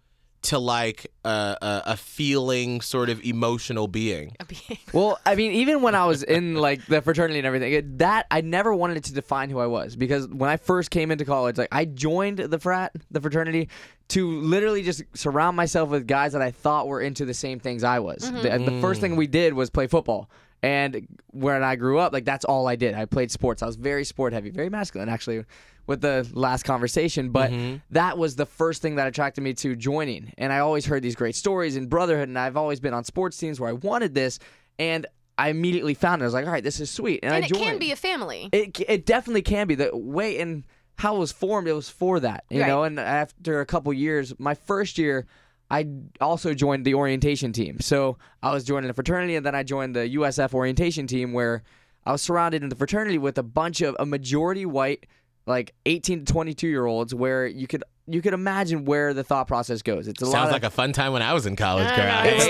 [0.45, 1.29] to like a,
[1.61, 4.35] a, a feeling sort of emotional being?
[4.93, 8.27] Well, I mean, even when I was in like the fraternity and everything, it, that
[8.31, 11.25] I never wanted it to define who I was because when I first came into
[11.25, 13.67] college, like I joined the frat, the fraternity,
[14.09, 17.83] to literally just surround myself with guys that I thought were into the same things
[17.83, 18.31] I was.
[18.31, 18.63] Mm-hmm.
[18.63, 20.29] The, the first thing we did was play football.
[20.63, 22.95] And when I grew up, like that's all I did.
[22.95, 23.61] I played sports.
[23.61, 25.43] I was very sport heavy, very masculine actually
[25.87, 27.77] with the last conversation, but mm-hmm.
[27.91, 30.33] that was the first thing that attracted me to joining.
[30.37, 33.37] And I always heard these great stories in brotherhood and I've always been on sports
[33.37, 34.39] teams where I wanted this
[34.79, 35.05] and
[35.37, 36.23] I immediately found it.
[36.23, 37.63] I was like, "All right, this is sweet." And, and I it joined.
[37.63, 38.49] can be a family.
[38.51, 40.63] It it definitely can be the way and
[40.97, 41.67] how it was formed.
[41.67, 42.67] It was for that, you Right.
[42.67, 42.83] know.
[42.83, 45.25] And after a couple years, my first year,
[45.69, 45.87] I
[46.21, 47.79] also joined the orientation team.
[47.81, 51.63] So I was joining a fraternity, and then I joined the USF orientation team, where
[52.05, 55.05] I was surrounded in the fraternity with a bunch of a majority white,
[55.45, 59.47] like 18 to 22 year olds, where you could you could imagine where the thought
[59.47, 60.07] process goes.
[60.07, 62.21] It's a lot Sounds of, like a fun time when I was in college, girl.
[62.23, 62.45] It's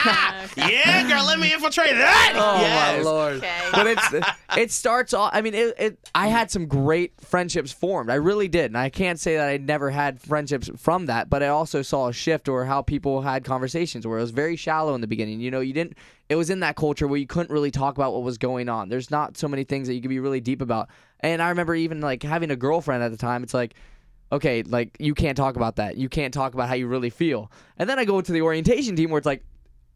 [0.56, 2.32] yeah, girl, let me infiltrate that.
[2.34, 2.96] Oh yes.
[2.96, 3.36] my lord!
[3.36, 3.68] Okay.
[3.72, 4.14] But it's
[4.56, 5.30] it starts off.
[5.34, 5.98] I mean, it, it.
[6.14, 8.10] I had some great friendships formed.
[8.10, 11.28] I really did, and I can't say that I never had friendships from that.
[11.28, 14.56] But I also saw a shift or how people had conversations where it was very
[14.56, 15.40] shallow in the beginning.
[15.40, 15.96] You know, you didn't.
[16.28, 18.88] It was in that culture where you couldn't really talk about what was going on.
[18.88, 20.88] There's not so many things that you could be really deep about.
[21.20, 23.42] And I remember even like having a girlfriend at the time.
[23.42, 23.74] It's like
[24.32, 25.96] okay, like you can't talk about that.
[25.96, 27.50] You can't talk about how you really feel.
[27.76, 29.42] And then I go to the orientation team where it's like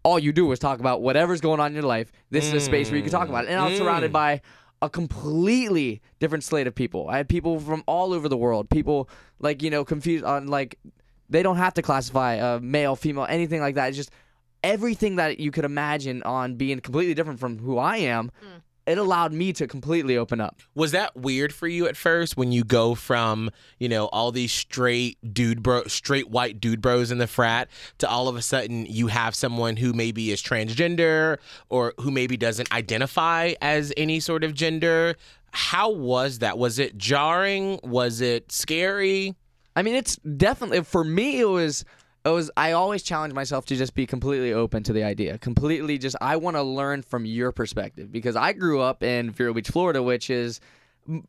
[0.02, 2.12] all you do is talk about whatever's going on in your life.
[2.30, 3.50] This is a space where you can talk about it.
[3.50, 4.42] And I was surrounded by
[4.82, 7.08] a completely different slate of people.
[7.08, 8.68] I had people from all over the world.
[8.68, 9.08] People
[9.38, 10.78] like, you know, confused on like
[11.30, 13.88] they don't have to classify uh, male, female, anything like that.
[13.88, 14.10] It's just
[14.62, 18.30] everything that you could imagine on being completely different from who I am.
[18.86, 20.60] It allowed me to completely open up.
[20.74, 24.52] Was that weird for you at first when you go from, you know, all these
[24.52, 27.68] straight dude bro straight white dude bros in the frat
[27.98, 31.38] to all of a sudden you have someone who maybe is transgender
[31.70, 35.16] or who maybe doesn't identify as any sort of gender?
[35.52, 36.58] How was that?
[36.58, 37.80] Was it jarring?
[37.82, 39.34] Was it scary?
[39.76, 41.40] I mean, it's definitely for me.
[41.40, 41.84] It was.
[42.24, 42.50] It was.
[42.56, 45.36] I always challenge myself to just be completely open to the idea.
[45.38, 49.52] Completely, just I want to learn from your perspective because I grew up in Vero
[49.52, 50.60] Beach, Florida, which is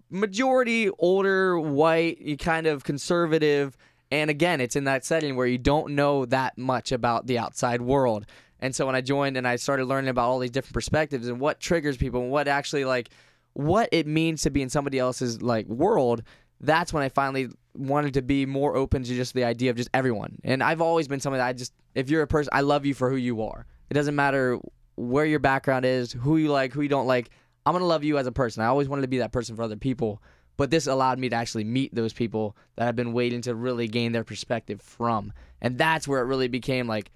[0.10, 3.78] majority older, white, kind of conservative,
[4.12, 7.82] and again, it's in that setting where you don't know that much about the outside
[7.82, 8.26] world.
[8.60, 11.40] And so when I joined and I started learning about all these different perspectives and
[11.40, 13.10] what triggers people and what actually like
[13.54, 16.24] what it means to be in somebody else's like world,
[16.62, 19.90] that's when I finally wanted to be more open to just the idea of just
[19.94, 20.40] everyone.
[20.44, 22.94] And I've always been somebody that I just if you're a person I love you
[22.94, 23.66] for who you are.
[23.90, 24.60] It doesn't matter
[24.96, 27.30] where your background is, who you like, who you don't like.
[27.66, 28.64] I'm to love you as a person.
[28.64, 30.22] I always wanted to be that person for other people.
[30.58, 33.88] But this allowed me to actually meet those people that I've been waiting to really
[33.88, 35.34] gain their perspective from.
[35.62, 37.12] And that's where it really became like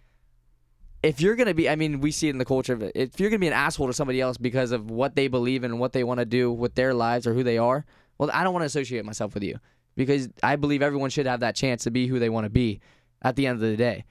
[1.02, 2.92] if you're gonna be, I mean, we see it in the culture of it.
[2.94, 5.72] If you're gonna be an asshole to somebody else because of what they believe in
[5.72, 7.86] and what they want to do with their lives or who they are,
[8.18, 9.60] well, I don't want to associate myself with you
[10.00, 12.80] because I believe everyone should have that chance to be who they want to be
[13.22, 14.06] at the end of the day.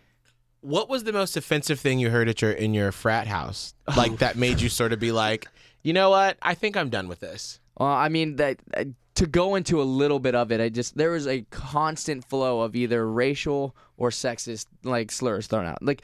[0.61, 3.75] What was the most offensive thing you heard at your in your frat house?
[3.97, 5.49] Like that made you sort of be like,
[5.83, 6.37] you know what?
[6.43, 7.59] I think I'm done with this.
[7.79, 10.95] Well, I mean that uh, to go into a little bit of it, I just
[10.95, 15.83] there was a constant flow of either racial or sexist like slurs thrown out.
[15.83, 16.03] Like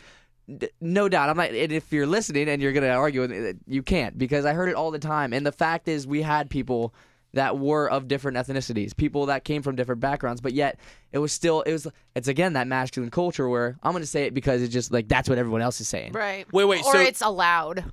[0.56, 1.50] d- no doubt, I'm not.
[1.50, 4.90] And if you're listening and you're gonna argue you can't because I heard it all
[4.90, 5.34] the time.
[5.34, 6.94] And the fact is, we had people
[7.34, 10.78] that were of different ethnicities, people that came from different backgrounds, but yet
[11.12, 14.34] it was still it was it's again that masculine culture where I'm gonna say it
[14.34, 16.12] because it's just like that's what everyone else is saying.
[16.12, 16.46] Right.
[16.52, 17.84] Wait, wait, Or so- it's allowed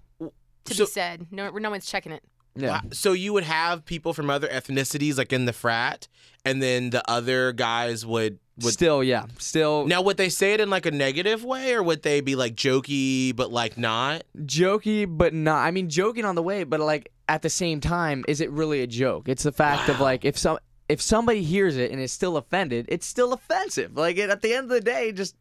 [0.65, 1.27] to so- be said.
[1.31, 2.23] No, no one's checking it.
[2.55, 2.81] Yeah.
[2.91, 6.07] So you would have people from other ethnicities like in the frat,
[6.43, 8.73] and then the other guys would would.
[8.73, 9.25] Still, yeah.
[9.39, 12.35] Still, Now, would they say it in like a negative way, or would they be
[12.35, 14.23] like jokey but like not?
[14.37, 18.25] jokey but not i mean joking on the way but like at the same time
[18.27, 19.29] is it really a joke?
[19.29, 22.87] It's the fact of like if some if somebody hears it and is still offended
[22.89, 23.95] it's still offensive.
[23.95, 25.37] Like it, at the end of the day just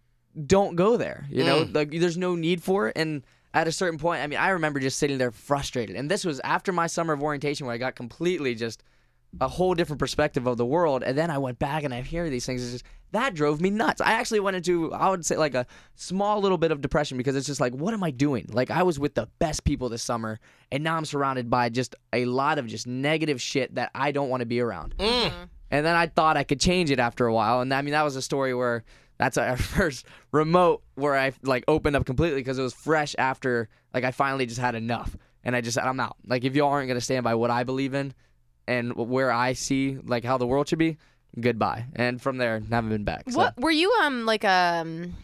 [0.47, 1.65] don't go there you know?
[1.65, 1.75] Mm.
[1.75, 2.97] Like there's no need for it.
[2.97, 5.97] And at a certain point i mean i remember just sitting there frustrated.
[5.97, 8.85] And this was after my summer of orientation where i got completely just
[9.41, 11.03] a whole different perspective of the world.
[11.03, 12.63] And then i went back and i hear these things.
[12.63, 14.01] It's just that drove me nuts.
[14.01, 17.37] I actually went into i would say like a small little bit of depression because
[17.37, 18.47] it's just like what am i doing?
[18.53, 20.39] Like i was with the best people this summer
[20.71, 24.29] and now i'm surrounded by just a lot of just negative shit that i don't
[24.29, 24.97] want to be around.
[24.99, 25.07] Mm.
[25.07, 25.45] Mm-hmm.
[25.71, 28.03] And then i thought i could change it after a while and i mean that
[28.03, 28.85] was a story where
[29.19, 33.69] that's our first remote where i like opened up completely because it was fresh after
[33.95, 35.17] like i finally just had enough.
[35.43, 36.17] And i just said i'm out.
[36.27, 38.15] Like if y'all aren't going to stand by what i believe in
[38.71, 40.97] and where I see like how the world should be,
[41.39, 41.87] goodbye.
[41.95, 43.31] And from there, haven't been back.
[43.31, 43.37] So.
[43.39, 45.15] What were you um like um?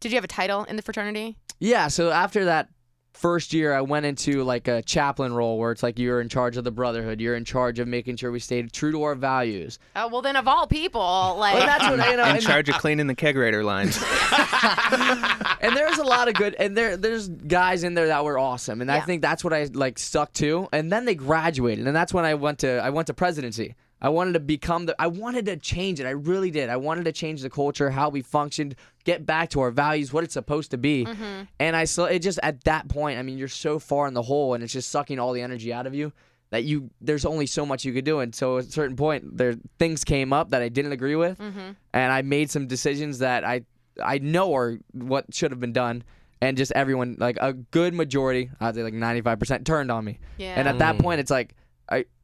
[0.00, 1.36] Did you have a title in the fraternity?
[1.58, 2.68] Yeah, so after that
[3.14, 6.58] first year, I went into like a chaplain role where it's like you're in charge
[6.58, 7.20] of the brotherhood.
[7.20, 9.78] You're in charge of making sure we stayed true to our values.
[9.96, 11.00] Oh well, then of all people,
[11.38, 12.24] like Well, that's what you know.
[12.26, 13.96] in charge of cleaning the kegerator lines.
[15.60, 18.80] and there's a lot of good and there there's guys in there that were awesome
[18.80, 22.12] and i think that's what i like stuck to and then they graduated and that's
[22.12, 25.46] when i went to i went to presidency i wanted to become the i wanted
[25.46, 26.06] to change it.
[26.06, 26.68] I really did.
[26.68, 30.24] I wanted to change the culture how we functioned get back to our values what
[30.24, 31.04] it's supposed to be.
[31.04, 31.42] Mm-hmm.
[31.60, 34.22] And i saw it just at that point i mean you're so far in the
[34.22, 36.12] hole and it's just sucking all the energy out of you
[36.50, 38.20] that you there's only so much you could do.
[38.20, 41.38] And so at a certain point there things came up that i didn't agree with.
[41.38, 41.70] Mm-hmm.
[41.92, 43.62] And i made some decisions that i
[44.02, 46.04] i know are what should have been done.
[46.42, 50.18] And just everyone like a good majority i'd say like 95% turned on me.
[50.36, 50.54] Yeah.
[50.56, 51.54] and at that point it's like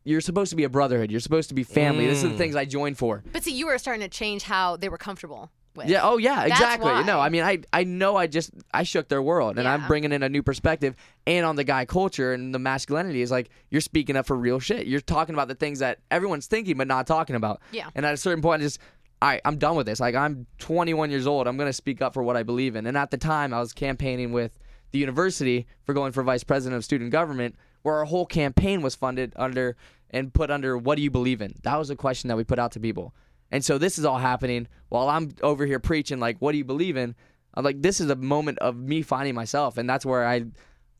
[0.04, 2.38] you're supposed to be a brotherhood you're supposed to be family this is the mm.
[2.38, 5.50] things i joined for But see, you were starting to change how they were comfortable
[5.74, 5.88] with.
[5.88, 6.00] yeah.
[6.02, 6.48] Oh, yeah.
[6.48, 7.04] That's Exactly.
[7.04, 7.26] No, why.
[7.26, 10.22] I mean, I I know I just I shook their world, and I'm bringing in
[10.22, 10.94] a new perspective.
[11.26, 14.58] And on the guy culture and the masculinity is like you're speaking up for real
[14.58, 14.86] shit.
[14.86, 17.60] You're talking about the things that everyone's thinking but not talking about.
[17.70, 17.88] Yeah.
[17.94, 18.86] And at a certain point, it's just.
[19.20, 20.00] All right, I'm done with this.
[20.00, 21.46] Like, I'm 21 years old.
[21.46, 22.86] I'm gonna speak up for what I believe in.
[22.86, 24.58] And at the time, I was campaigning with
[24.90, 28.94] the university for going for vice president of student government, where our whole campaign was
[28.94, 29.76] funded under
[30.10, 32.58] and put under "What do you believe in?" That was a question that we put
[32.58, 33.14] out to people.
[33.50, 36.64] And so this is all happening while I'm over here preaching like, "What do you
[36.64, 37.14] believe in?"
[37.54, 40.44] I'm like, this is a moment of me finding myself, and that's where I,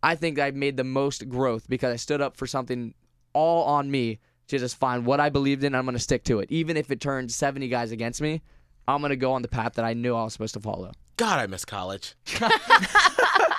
[0.02, 2.94] I think I made the most growth because I stood up for something
[3.32, 4.18] all on me
[4.48, 5.74] to just find what I believed in.
[5.74, 8.42] I'm gonna stick to it, even if it turns 70 guys against me.
[8.86, 10.92] I'm gonna go on the path that I knew I was supposed to follow.
[11.16, 12.14] God, I miss college.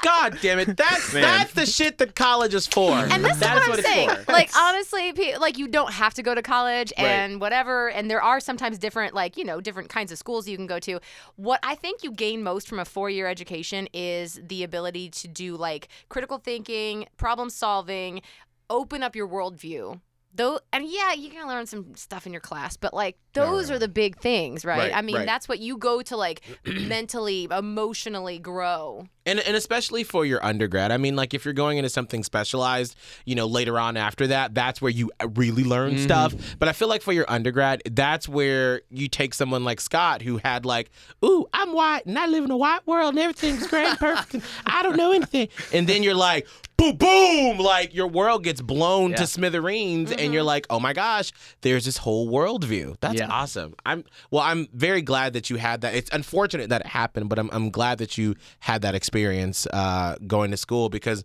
[0.01, 0.75] God damn it.
[0.75, 1.21] That's Man.
[1.21, 2.91] that's the shit that college is for.
[2.91, 4.09] And this that's is what I'm it's saying.
[4.25, 4.31] for.
[4.33, 7.05] Like honestly, like you don't have to go to college Right.
[7.07, 7.89] and whatever.
[7.89, 10.79] And there are sometimes different, like you know, different kinds of schools you can go
[10.79, 10.99] to.
[11.37, 15.55] What I think you gain most from a four-year education is the ability to do
[15.55, 18.21] like critical thinking, problem solving,
[18.69, 20.01] open up your worldview.
[20.35, 23.77] Though, and yeah, you can learn some stuff in your class, but like those are
[23.77, 24.79] the big things, right?
[24.79, 25.25] Right, I mean, right.
[25.27, 29.07] that's what you go to like mentally, emotionally grow.
[29.25, 30.91] And and especially for your undergrad.
[30.91, 34.53] I mean, like if you're going into something specialized, you know, later on after that,
[34.53, 36.03] that's where you really learn Mm-hmm.
[36.03, 36.33] stuff.
[36.59, 40.37] But I feel like for your undergrad, that's where you take someone like Scott who
[40.37, 40.91] had like,
[41.23, 44.33] ooh, I'm white and I live in a white world and everything's great and perfect
[44.33, 45.47] and I don't know anything.
[45.71, 49.17] And then you're like, boom, boom, like your world gets blown Yeah.
[49.17, 51.31] to smithereens and you're like, oh my gosh,
[51.61, 52.97] there's this whole worldview.
[52.99, 53.27] That's Yeah.
[53.29, 53.73] awesome.
[53.85, 55.93] I'm well, I'm very glad that you had that.
[55.95, 60.15] It's unfortunate that it happened, but I'm I'm glad that you had that experience uh,
[60.27, 61.23] going to school because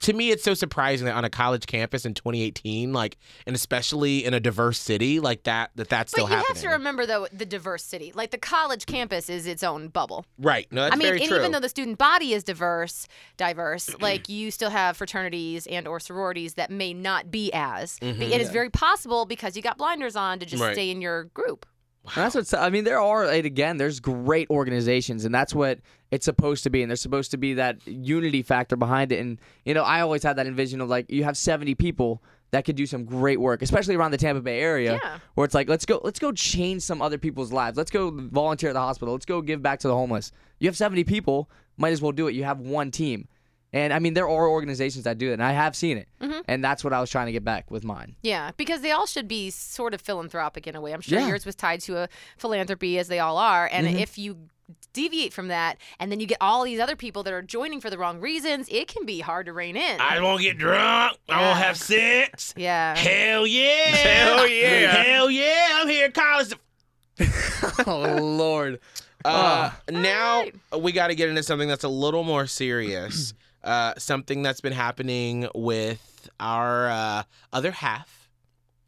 [0.00, 3.16] to me it's so surprising that on a college campus in 2018, like
[3.46, 6.54] and especially in a diverse city like that, that that's But still you happening.
[6.56, 8.12] have to remember though the diverse city.
[8.14, 10.26] Like the college campus is its own bubble.
[10.38, 10.66] right?
[10.70, 11.38] No, that's I mean, very and true.
[11.38, 16.00] even though the student body is diverse, diverse, like you still have fraternities and or
[16.00, 17.98] sororities that may not be as.
[17.98, 20.68] But it is very possible because you got blinders on to just Mm-hmm.
[20.68, 20.74] Right.
[20.74, 21.66] stay in your group.
[22.04, 22.54] And that's what's.
[22.54, 26.70] I mean, there are and again, there's great organizations, and that's what it's supposed to
[26.70, 26.82] be.
[26.82, 29.18] And there's supposed to be that unity factor behind it.
[29.20, 32.64] And you know, I always had that envision of like you have 70 people that
[32.64, 35.18] could do some great work, especially around the Tampa Bay area, Yeah.
[35.34, 37.76] where it's like let's go, let's go change some other people's lives.
[37.76, 39.14] Let's go volunteer at the hospital.
[39.14, 40.30] Let's go give back to the homeless.
[40.60, 42.34] You have 70 people, might as well do it.
[42.34, 43.26] You have one team.
[43.72, 46.08] And I mean, there are organizations that do that, and I have seen it.
[46.22, 46.38] Mm-hmm.
[46.46, 48.14] And that's what I was trying to get back with mine.
[48.22, 50.94] Yeah, because they all should be sort of philanthropic in a way.
[50.94, 51.26] I'm sure Yeah.
[51.28, 53.68] yours was tied to a philanthropy, as they all are.
[53.70, 53.98] And Mm-hmm.
[53.98, 54.38] if you
[54.92, 57.90] deviate from that, and then you get all these other people that are joining for
[57.90, 60.00] the wrong reasons, it can be hard to rein in.
[60.00, 61.18] I won't get drunk.
[61.28, 61.40] I Yeah.
[61.48, 62.54] won't have sex.
[62.56, 62.96] yeah.
[62.96, 63.84] Hell yeah!
[63.96, 65.02] Hell yeah.
[65.04, 65.68] Hell yeah!
[65.74, 66.54] I'm here at college.
[67.86, 68.80] oh Lord.
[69.24, 70.54] Uh, now right.
[70.82, 73.34] we got to get into something that's a little more serious.
[73.64, 78.15] uh, something that's been happening with our uh, other half,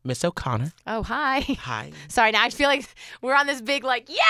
[0.05, 0.73] Miss O'Connor.
[0.87, 1.41] Oh, hi.
[1.41, 1.93] Hi.
[2.09, 2.87] Sorry, now I feel like
[3.21, 4.23] we're on this big like yeah,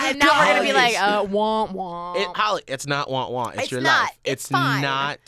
[0.02, 2.16] and now we're gonna be like uh womp womp.
[2.16, 3.54] It, Holly, it's not want want.
[3.54, 4.02] It's, It's your not.
[4.04, 4.18] life.
[4.24, 4.82] It's fine.
[4.82, 5.18] not.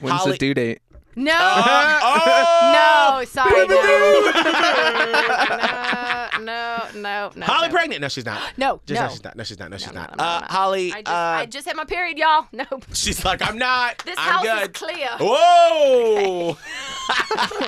[0.00, 0.80] When's Holly- the due date?
[1.16, 3.76] no, oh, no, sorry, no, no,
[7.02, 7.46] no, no.
[7.46, 7.74] Holly no.
[7.74, 8.00] pregnant?
[8.02, 8.40] No, she's not.
[8.56, 9.06] No, Just, no.
[9.06, 9.36] no, she's not.
[9.36, 9.70] No, she's not.
[9.70, 10.16] No, she's no, not.
[10.18, 10.46] no, no, uh.
[10.46, 12.46] Holly, I just, uh, I just had my period, y'all.
[12.52, 12.84] Nope.
[12.92, 13.98] she's like, I'm not.
[14.04, 14.70] This I'm house good.
[14.70, 15.08] is clear.
[15.20, 16.56] Whoa!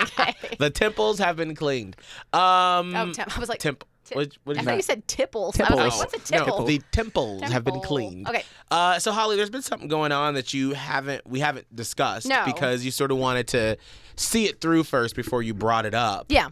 [0.02, 0.34] Okay.
[0.58, 1.96] the temples have been cleaned.
[2.32, 3.84] Um, Oh, temp- I was like temp.
[4.12, 5.60] What, what I thought you said tipples.
[5.60, 8.28] I was like, what's a No, the temples have been cleaned.
[8.28, 8.42] Okay.
[8.68, 12.42] Uh, so Holly, there's been something going on that you haven't we haven't discussed No.
[12.44, 13.76] because you sort of wanted to
[14.16, 16.26] see it through first before you brought it up.
[16.28, 16.48] Yeah.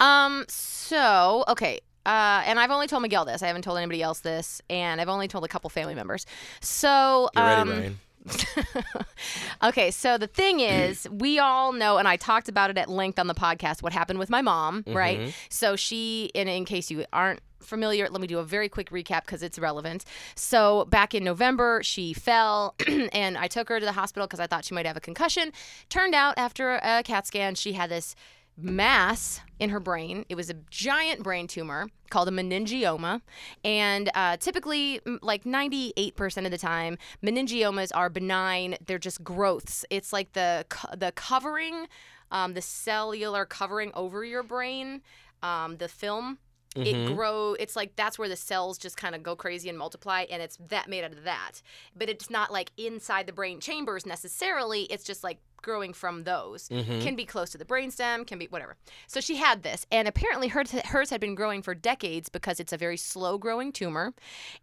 [0.00, 0.44] Um.
[0.48, 1.80] So okay.
[2.08, 3.42] Uh, and I've only told Miguel this.
[3.42, 6.24] I haven't told anybody else this, and I've only told a couple family members.
[6.62, 7.98] So, Get ready, um, Ryan.
[9.62, 13.18] okay, so the thing is, we all know, and I talked about it at length
[13.18, 14.96] on the podcast, what happened with my mom, Mm-hmm.
[14.96, 15.34] right?
[15.50, 19.22] So she, and in case you aren't familiar, let me do a very quick recap
[19.26, 20.04] because it's relevant.
[20.34, 22.74] So back in November, she fell,
[23.12, 25.52] and I took her to the hospital because I thought she might have a concussion.
[25.88, 28.14] Turned out, after a CAT scan, she had this
[28.58, 30.24] mass in her brain.
[30.28, 33.22] It was a giant brain tumor called a meningioma.
[33.64, 38.76] And uh, typically, like 98% of the time, meningiomas are benign.
[38.86, 39.84] They're just growths.
[39.90, 41.86] It's like the, the covering,
[42.30, 45.02] um, the cellular covering over your brain,
[45.42, 46.38] um, the film.
[46.86, 47.54] It grow.
[47.54, 50.58] It's like that's where the cells just kind of go crazy and multiply, and it's
[50.68, 51.62] that made out of that.
[51.96, 54.82] But it's not like inside the brain chambers necessarily.
[54.84, 56.68] It's just like growing from those.
[56.68, 58.26] Can be close to the brainstem.
[58.26, 58.76] Can be whatever.
[59.06, 62.72] So she had this, and apparently hers hers had been growing for decades because it's
[62.72, 64.14] a very slow growing tumor,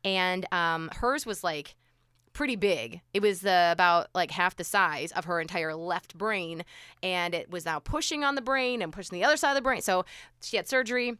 [0.04, 1.76] and um, hers was like
[2.34, 3.02] pretty big.
[3.14, 6.64] It was uh, about like half the size of her entire left brain,
[7.02, 9.62] and it was now pushing on the brain and pushing the other side of the
[9.62, 9.82] brain.
[9.82, 10.06] So
[10.42, 11.18] she had surgery.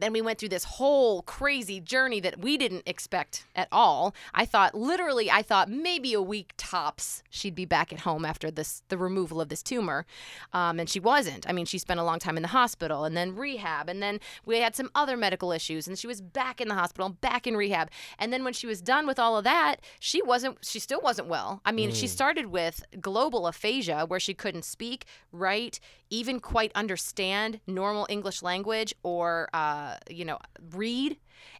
[0.00, 4.14] Then we went through this whole crazy journey that we didn't expect at all.
[4.34, 8.50] I thought literally I thought maybe a week tops she'd be back at home after
[8.50, 10.06] this the removal of this tumor.
[10.52, 11.48] Um, and she wasn't.
[11.48, 14.20] I mean, she spent a long time in the hospital and then rehab and then
[14.44, 17.56] we had some other medical issues and she was back in the hospital, back in
[17.56, 17.90] rehab.
[18.18, 21.28] And then when she was done with all of that, she wasn't she still wasn't
[21.28, 21.60] well.
[21.64, 25.80] I mean, she started with global aphasia where she couldn't speak, write,
[26.10, 30.38] even quite understand normal English language or, uh, you know,
[30.70, 31.16] read.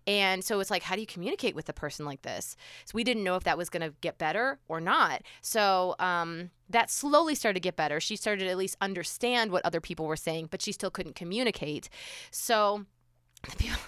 [0.07, 2.57] And so it's like, how do you communicate with a person like this?
[2.85, 5.23] So we didn't know if that was going to get better or not.
[5.41, 7.99] So um, that slowly started to get better.
[8.01, 11.17] She started to at least understand what other people were saying, but she still couldn't
[11.17, 11.89] communicate.
[12.31, 12.87] So
[13.49, 13.79] the people,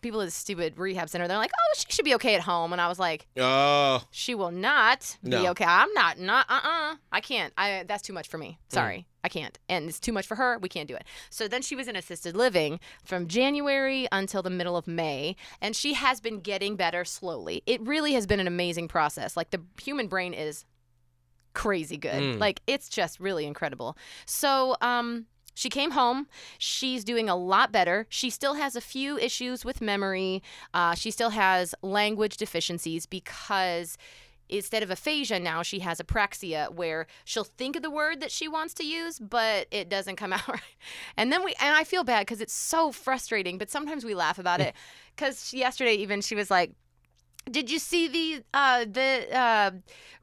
[0.00, 2.72] people at the stupid rehab center, they're like, oh, she should be okay at home.
[2.72, 5.64] And I was like, Oh, she will not be okay.
[5.64, 7.52] I'm not not uh uh I can't.
[7.56, 8.58] I that's too much for me.
[8.68, 9.06] Sorry.
[9.24, 9.58] I can't.
[9.68, 10.58] And it's too much for her.
[10.58, 11.04] We can't do it.
[11.30, 15.74] So then she was in assisted living from January until the middle of May, and
[15.74, 17.62] she has been getting better slowly.
[17.66, 19.36] It really has been an amazing process.
[19.36, 20.64] Like the human brain is
[21.54, 22.22] crazy good.
[22.22, 22.38] Mm.
[22.38, 23.96] Like it's just really incredible.
[24.26, 25.26] So, um
[25.56, 26.26] she came home.
[26.58, 28.06] She's doing a lot better.
[28.10, 30.42] She still has a few issues with memory.
[30.74, 33.96] Uh, she still has language deficiencies because
[34.48, 38.46] instead of aphasia now she has apraxia where she'll think of the word that she
[38.46, 40.60] wants to use but it doesn't come out right
[41.16, 44.38] and then we and i feel bad because it's so frustrating but sometimes we laugh
[44.38, 44.72] about it
[45.16, 46.70] because yesterday even she was like
[47.50, 49.72] did you see the uh the uh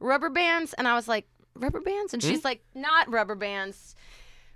[0.00, 3.94] rubber bands and i was like rubber bands and she's like not rubber bands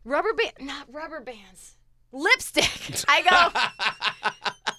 [0.08, 1.76] rubber band not rubber bands.
[2.12, 3.04] Lipstick.
[3.08, 4.30] I go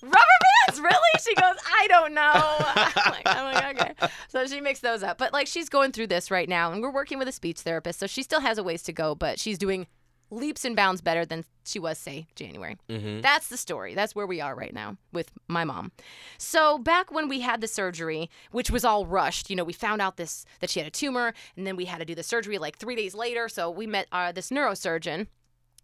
[0.01, 0.81] rubber bands?
[0.81, 0.95] Really?
[1.21, 2.21] She goes i don't know.
[2.33, 4.07] I'm like, I'm like okay.
[4.29, 5.17] So she makes those up.
[5.17, 7.99] But like she's going through this right now and we're working with a speech therapist
[7.99, 9.87] so she still has a ways to go but she's doing
[10.31, 12.77] leaps and bounds better than she was say january.
[13.21, 13.93] That's the story.
[13.95, 15.91] That's where we are right now with my mom.
[16.37, 20.01] So back when we had the surgery which was all rushed you know we found
[20.01, 22.57] out this that she had a tumor and then we had to do the surgery
[22.57, 23.49] like three days later.
[23.49, 25.27] So we met uh, this neurosurgeon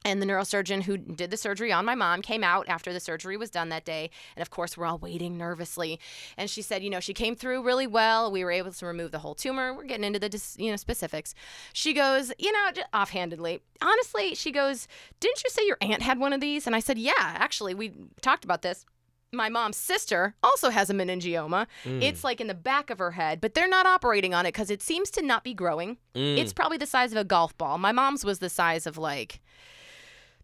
[0.06, 3.36] and the neurosurgeon who did the surgery on my mom came out after the surgery
[3.36, 4.12] was done that day.
[4.36, 5.99] And of course, we're all waiting nervously.
[6.38, 8.32] And she said, you know, she came through really well.
[8.32, 9.74] We were able to remove the whole tumor.
[9.74, 11.34] We're getting into the you know specifics.
[11.74, 14.88] She goes, you know, just offhandedly, honestly, she goes,
[15.20, 16.68] didn't you say your aunt had one of these?
[16.68, 18.86] And I said, yeah, actually, we talked about this.
[19.32, 21.66] My mom's sister also has a meningioma.
[21.84, 22.01] Mm.
[22.03, 24.70] It's like in the back of her head, but they're not operating on it because
[24.70, 25.97] it seems to not be growing.
[26.14, 26.56] It's mm.
[26.56, 27.80] probably the size of a golf ball.
[27.80, 29.41] My mom's was the size of like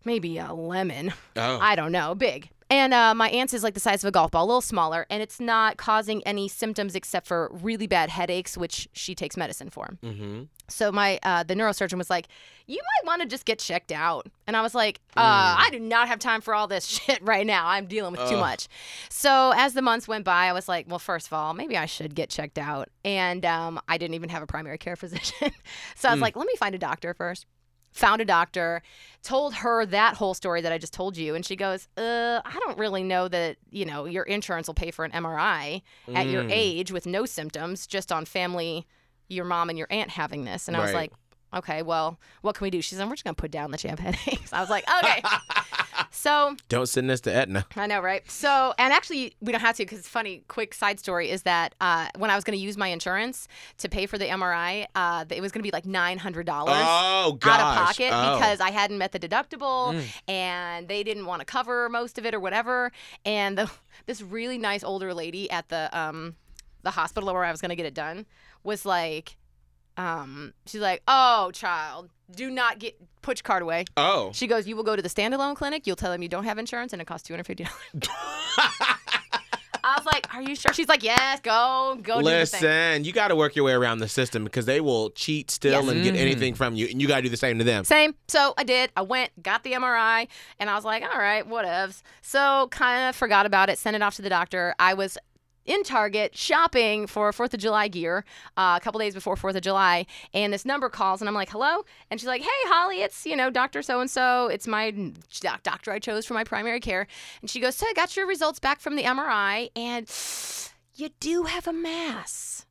[0.05, 1.13] maybe a lemon.
[1.35, 1.59] Oh.
[1.59, 2.49] I don't know, big.
[2.71, 5.05] And uh, my aunt's is like the size of a golf ball, a little smaller,
[5.09, 9.69] and it's not causing any symptoms except for really bad headaches, which she takes medicine
[9.69, 9.89] for.
[10.01, 10.43] mm-hmm.
[10.69, 12.29] So my uh, the neurosurgeon was like,
[12.65, 15.81] "You might want to just get checked out," and I was like, uh, "I do
[15.81, 17.67] not have time for all this shit right now.
[17.67, 18.69] I'm dealing with too much."
[19.09, 21.87] So as the months went by, I was like, "Well, first of all, maybe I
[21.87, 25.51] should get checked out," and um, I didn't even have a primary care physician,
[25.95, 27.47] so I was like, "Let me find a doctor first
[27.91, 28.81] found a doctor,
[29.23, 32.57] told her that whole story that I just told you, and she goes, "Uh, I
[32.65, 35.81] don't really know that you know your insurance will pay for an MRI
[36.15, 38.87] at your age with no symptoms, just on family,
[39.27, 41.11] your mom and your aunt having this." And I was like,
[41.53, 43.89] "Okay, well, what can we do?" She said, "We're just gonna put down that you
[43.89, 45.21] have headaches." I was like, "Okay."
[46.11, 47.65] so Don't send this to Aetna.
[47.75, 48.29] I know, right?
[48.29, 50.43] So, and actually, we don't have to because it's funny.
[50.47, 53.47] Quick side story is that uh, when I was going to use my insurance
[53.77, 56.75] to pay for the MRI, uh, it was going to be like nine hundred dollars
[56.77, 58.37] Oh, out of pocket Oh.
[58.37, 62.33] because I hadn't met the deductible and they didn't want to cover most of it
[62.33, 62.91] or whatever.
[63.25, 63.71] And the,
[64.05, 66.35] this really nice older lady at the um,
[66.83, 68.25] the hospital where I was going to get it done
[68.63, 69.37] was like,
[69.97, 74.31] um, she's like, "Oh, child, do not get put your card away." Oh.
[74.33, 75.85] She goes, "You will go to the standalone clinic.
[75.87, 78.09] You'll tell them you don't have insurance, and it costs two hundred fifty dollars."
[79.83, 83.03] I was like, "Are you sure?" She's like, "Yes, go, go do the thing." Listen,
[83.03, 85.89] you got to work your way around the system because they will cheat still Yes.
[85.91, 87.83] and get anything from you, and you got to do the same to them.
[87.83, 88.13] Same.
[88.27, 88.91] So I did.
[88.95, 90.27] I went, got the MRI,
[90.59, 92.03] and I was like, all right, whatevs.
[92.21, 94.75] So kind of forgot about it, sent it off to the doctor.
[94.77, 95.17] I was
[95.65, 98.25] in Target shopping for Fourth of July gear
[98.57, 101.49] uh, a couple days before Fourth of July, and this number calls, and I'm like,
[101.49, 104.91] hello, and she's like, hey, Holly, it's you know Doctor So and So, it's my
[105.39, 107.07] doc- doctor I chose for my primary care,
[107.41, 110.09] and she goes, so I got your results back from the MRI, and
[110.95, 112.65] you do have a mass.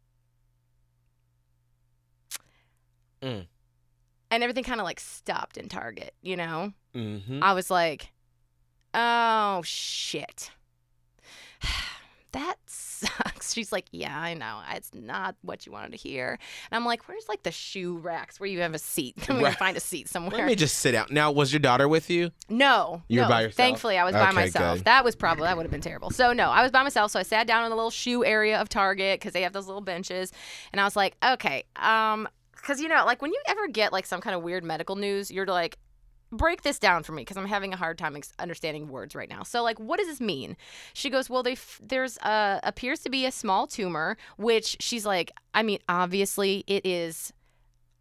[3.22, 3.47] Mm.
[4.32, 6.72] And everything kind of like stopped in Target, you know?
[6.95, 7.43] Mm-hmm.
[7.43, 8.12] I was like,
[8.95, 10.51] oh shit.
[12.32, 13.52] That sucks.
[13.52, 14.60] She's like, yeah, I know.
[14.72, 16.38] It's not what you wanted to hear.
[16.70, 19.16] And I'm like, where's like the shoe racks where you have a seat?
[19.20, 19.56] Can we Right.
[19.56, 20.38] find a seat somewhere?
[20.38, 21.08] Let me just sit down.
[21.10, 22.30] Now, was your daughter with you?
[22.48, 23.28] No, You were no.
[23.30, 23.56] by yourself?
[23.56, 24.78] Thankfully, I was by myself.
[24.78, 24.84] good.
[24.84, 26.10] That was probably that would have been terrible.
[26.10, 27.10] So no, I was by myself.
[27.10, 29.66] So I sat down in the little shoe area of Target because they have those
[29.66, 30.32] little benches,
[30.72, 34.06] and I was like, okay, um, because you know, like when you ever get like
[34.06, 35.76] some kind of weird medical news, you're like.
[36.32, 39.28] Break this down for me because I'm having a hard time ex- understanding words right
[39.28, 39.42] now.
[39.42, 40.56] So, like, what does this mean?
[40.92, 45.04] She goes, "Well, they f- there's a appears to be a small tumor, which she's
[45.04, 47.32] like, I mean, obviously it is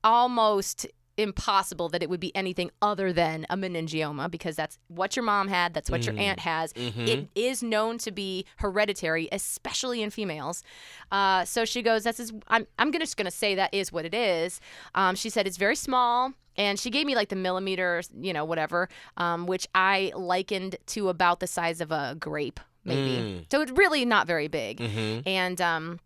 [0.03, 0.85] almost
[1.19, 5.47] impossible that it would be anything other than a meningioma because that's what your mom
[5.47, 6.73] had, that's what your aunt has.
[6.73, 10.63] It is known to be hereditary, especially in females.
[11.11, 14.05] Uh, so she goes, "That's is I'm I'm gonna, just gonna say that is what
[14.05, 14.59] it is."
[14.95, 16.33] Um, she said it's very small.
[16.57, 21.07] And she gave me like the millimeters, you know, whatever, um, which I likened to
[21.07, 23.45] about the size of a grape, maybe.
[23.49, 24.81] So it's really not very big.
[25.25, 25.99] And um,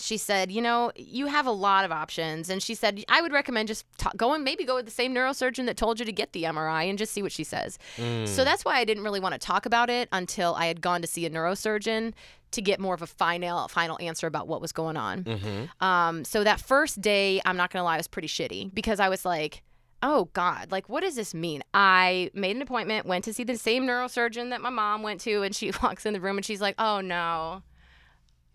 [0.00, 2.48] she said, you know, you have a lot of options.
[2.50, 5.14] And she said, I would recommend just ta- go and maybe go with the same
[5.14, 7.78] neurosurgeon that told you to get the MRI and just see what she says.
[8.26, 11.00] So that's why I didn't really want to talk about it until I had gone
[11.02, 12.12] to see a neurosurgeon
[12.50, 15.24] to get more of a final final answer about what was going on.
[15.80, 19.24] Um, so that first day, I'm not gonna lie, was pretty shitty because I was
[19.26, 19.62] like,
[20.02, 21.62] oh God, like what does this mean?
[21.74, 25.42] I made an appointment, went to see the same neurosurgeon that my mom went to,
[25.42, 27.62] and she walks in the room and she's like, oh no,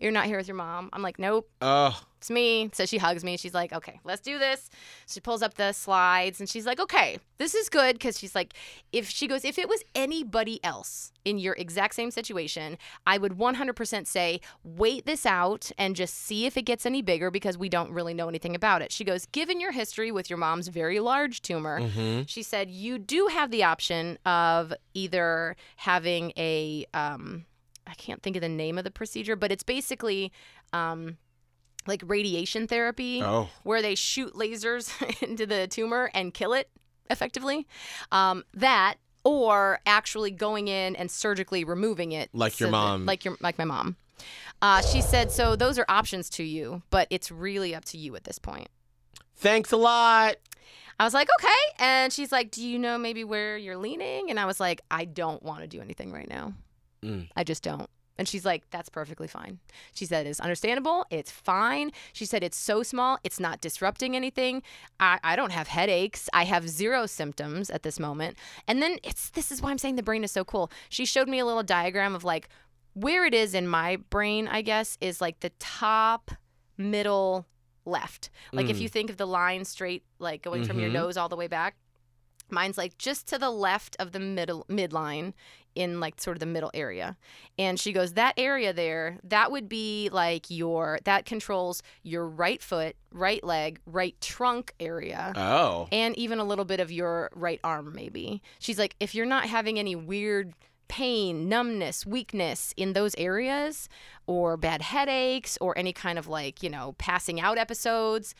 [0.00, 0.90] you're not here with your mom.
[0.92, 1.48] I'm like, nope.
[1.62, 2.70] Oh, It's me.
[2.72, 3.36] So she hugs me.
[3.36, 4.70] She's like, okay, let's do this.
[5.06, 8.00] She pulls up the slides and she's like, okay, this is good.
[8.00, 8.54] Cause she's like,
[8.92, 12.76] if she goes, if it was anybody else in your exact same situation,
[13.06, 17.30] I would 100% say, wait this out and just see if it gets any bigger
[17.30, 18.90] because we don't really know anything about it.
[18.92, 21.80] She goes, given your history with your mom's very large tumor,
[22.26, 27.44] she said, you do have the option of either having a, um,
[27.86, 30.32] I can't think of the name of the procedure, but it's basically,
[30.72, 31.18] um,
[31.86, 33.50] like radiation therapy Oh.
[33.62, 34.90] where they shoot lasers
[35.22, 36.70] into the tumor and kill it
[37.10, 37.66] effectively.
[38.10, 43.06] Um, that or actually going in and surgically removing it, Like your that- mom.
[43.06, 43.96] like your like my mom.
[44.62, 48.16] Uh, she said, so those are options to you, but it's really up to you
[48.16, 48.68] at this point.
[49.36, 50.36] thanks a lot.
[50.98, 51.84] I was like, okay.
[51.84, 54.30] And she's like, do you know maybe where you're leaning?
[54.30, 56.54] And I was like, I don't want to do anything right now.
[57.04, 57.28] Mm.
[57.36, 57.88] I just don't.
[58.16, 59.58] And she's like, that's perfectly fine.
[59.92, 61.04] She said, it's understandable.
[61.10, 61.90] It's fine.
[62.12, 63.18] She said, it's so small.
[63.24, 64.62] It's not disrupting anything.
[65.00, 66.28] I, I don't have headaches.
[66.32, 68.36] I have zero symptoms at this moment.
[68.68, 70.70] And then it's this is why I'm saying the brain is so cool.
[70.88, 72.48] She showed me a little diagram of like
[72.92, 76.30] where it is in my brain, I guess, is like the top
[76.78, 77.46] middle
[77.84, 78.30] left.
[78.52, 81.36] Like if you think of the line straight, like going from your nose all the
[81.36, 81.76] way back,
[82.48, 85.32] mine's like just to the left of the middle midline
[85.74, 87.16] in like sort of the middle area.
[87.58, 92.62] And she goes, that area there, that would be like your that controls your right
[92.62, 95.32] foot, right leg, right trunk area.
[95.36, 95.88] Oh.
[95.92, 98.42] and even a little bit of your right arm, maybe.
[98.58, 100.54] She's like, if you're not having any weird
[100.88, 103.88] pain, numbness, weakness in those areas,
[104.26, 108.34] or bad headaches, or any kind of like, you know, passing out episodes,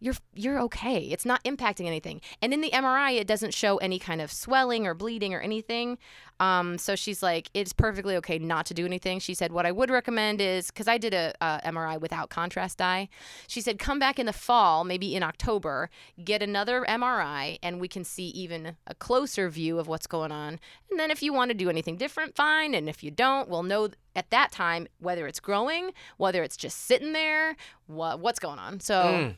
[0.00, 0.98] you're you're okay.
[0.98, 2.20] It's not impacting anything.
[2.40, 5.98] And in the MRI, it doesn't show any kind of swelling or bleeding or anything.
[6.40, 9.18] Um, so she's like, it's perfectly okay not to do anything.
[9.18, 12.78] She said, what I would recommend is because I did a, a MRI without contrast
[12.78, 13.08] dye.
[13.48, 15.90] She said, come back in the fall, maybe in October,
[16.22, 20.60] get another MRI, and we can see even a closer view of what's going on.
[20.90, 22.74] And then if you want to do anything different, fine.
[22.74, 26.86] And if you don't, we'll know at that time whether it's growing, whether it's just
[26.86, 28.80] sitting there, what what's going on.
[28.80, 28.94] So.
[28.94, 29.36] Mm.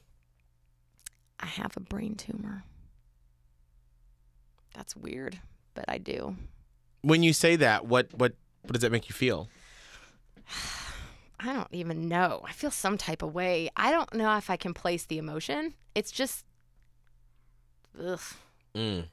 [1.41, 2.64] I have a brain tumor.
[4.74, 5.38] That's weird,
[5.74, 6.36] but I do.
[7.03, 9.49] When you say that, what what what does that make you feel?
[11.43, 12.43] I don't even know.
[12.47, 13.70] I feel some type of way.
[13.74, 15.72] I don't know if I can place the emotion.
[15.95, 16.45] It's just,
[17.99, 18.20] ugh,
[18.74, 19.07] Mm.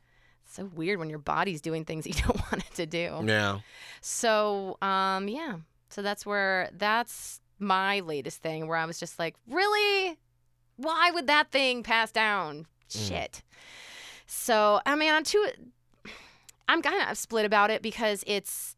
[0.46, 3.22] so weird when your body's doing things you don't want it to do.
[3.26, 3.60] Yeah.
[4.02, 5.56] So, um, yeah.
[5.90, 10.18] So that's where that's my latest thing where I was just like, really?
[10.78, 12.66] Why would that thing pass down?
[12.90, 13.44] Shit.
[14.26, 15.24] So, I mean, I'm.
[16.70, 18.76] I'm kind of split about it because it's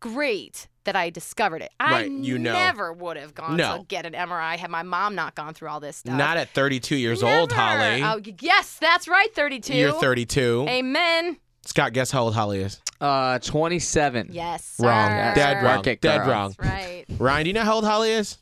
[0.00, 1.70] great that I discovered it.
[1.78, 2.52] I Right, you know.
[2.54, 3.78] never would have gone No.
[3.78, 6.14] to get an MRI had my mom not gone through all this stuff.
[6.14, 8.02] Not at 32 years old, Holly.
[8.02, 9.74] Oh, yes, that's right, 32.
[9.74, 10.64] You're 32.
[10.68, 11.36] Amen.
[11.66, 12.80] Scott, guess how old Holly is?
[12.98, 14.28] Uh, 27.
[14.32, 14.76] Yes.
[14.80, 15.10] Wrong.
[15.10, 15.32] sir.
[15.34, 15.82] Dead wrong.
[15.82, 16.54] Dead wrong.
[16.58, 17.04] That's right.
[17.18, 18.38] Ryan, do you know how old Holly is?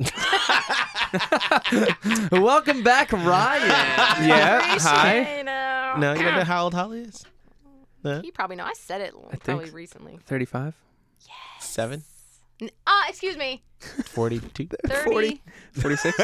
[2.32, 3.68] Welcome back, Ryan.
[4.26, 4.60] Yeah.
[4.62, 5.14] Hi.
[5.14, 5.44] Appreciate it.
[5.98, 7.24] No, you don't know how old Holly is?
[8.04, 8.64] You probably know.
[8.64, 10.18] I said it probably recently.
[10.26, 10.74] 35.
[11.26, 11.34] Yes.
[11.68, 12.02] Seven?
[12.60, 13.62] N- Ah, excuse me.
[14.04, 14.68] 42?
[14.86, 15.40] 30,
[15.72, 16.16] 46.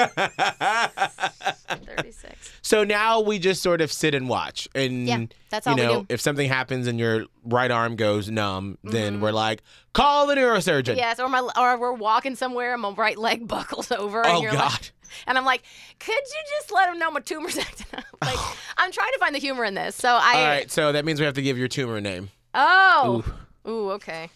[1.68, 2.52] 36.
[2.62, 4.68] So now we just sort of sit and watch.
[4.74, 5.98] And, Yeah, that's you all we know, do.
[6.00, 6.12] Mm-hmm.
[6.12, 9.62] if something happens and your right arm goes numb, then we're like,
[9.94, 10.96] call the neurosurgeon.
[10.96, 14.24] Yes, or my or we're walking somewhere and my right leg buckles over.
[14.26, 14.72] Oh, and you're God.
[14.72, 14.92] Like,
[15.26, 15.62] and I'm like,
[15.98, 18.04] could you just let him know my tumor's acting up?
[18.20, 18.38] Like,
[18.76, 19.94] I'm trying to find the humor in this.
[19.96, 20.34] So I.
[20.36, 22.28] All right, so that means we have to give your tumor a name.
[22.52, 23.24] Oh.
[23.66, 23.90] Ooh.
[23.92, 24.30] okay.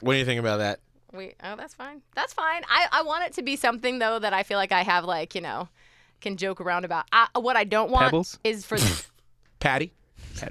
[0.00, 0.78] What do you think about that?
[1.16, 1.34] We.
[1.42, 2.02] Oh, that's fine.
[2.14, 2.62] That's fine.
[2.68, 5.34] I I want it to be something though that I feel like I have like
[5.34, 5.68] you know,
[6.20, 7.06] can joke around about.
[7.12, 8.38] I, what I don't want Pebbles?
[8.44, 8.78] is for
[9.60, 9.92] Patty?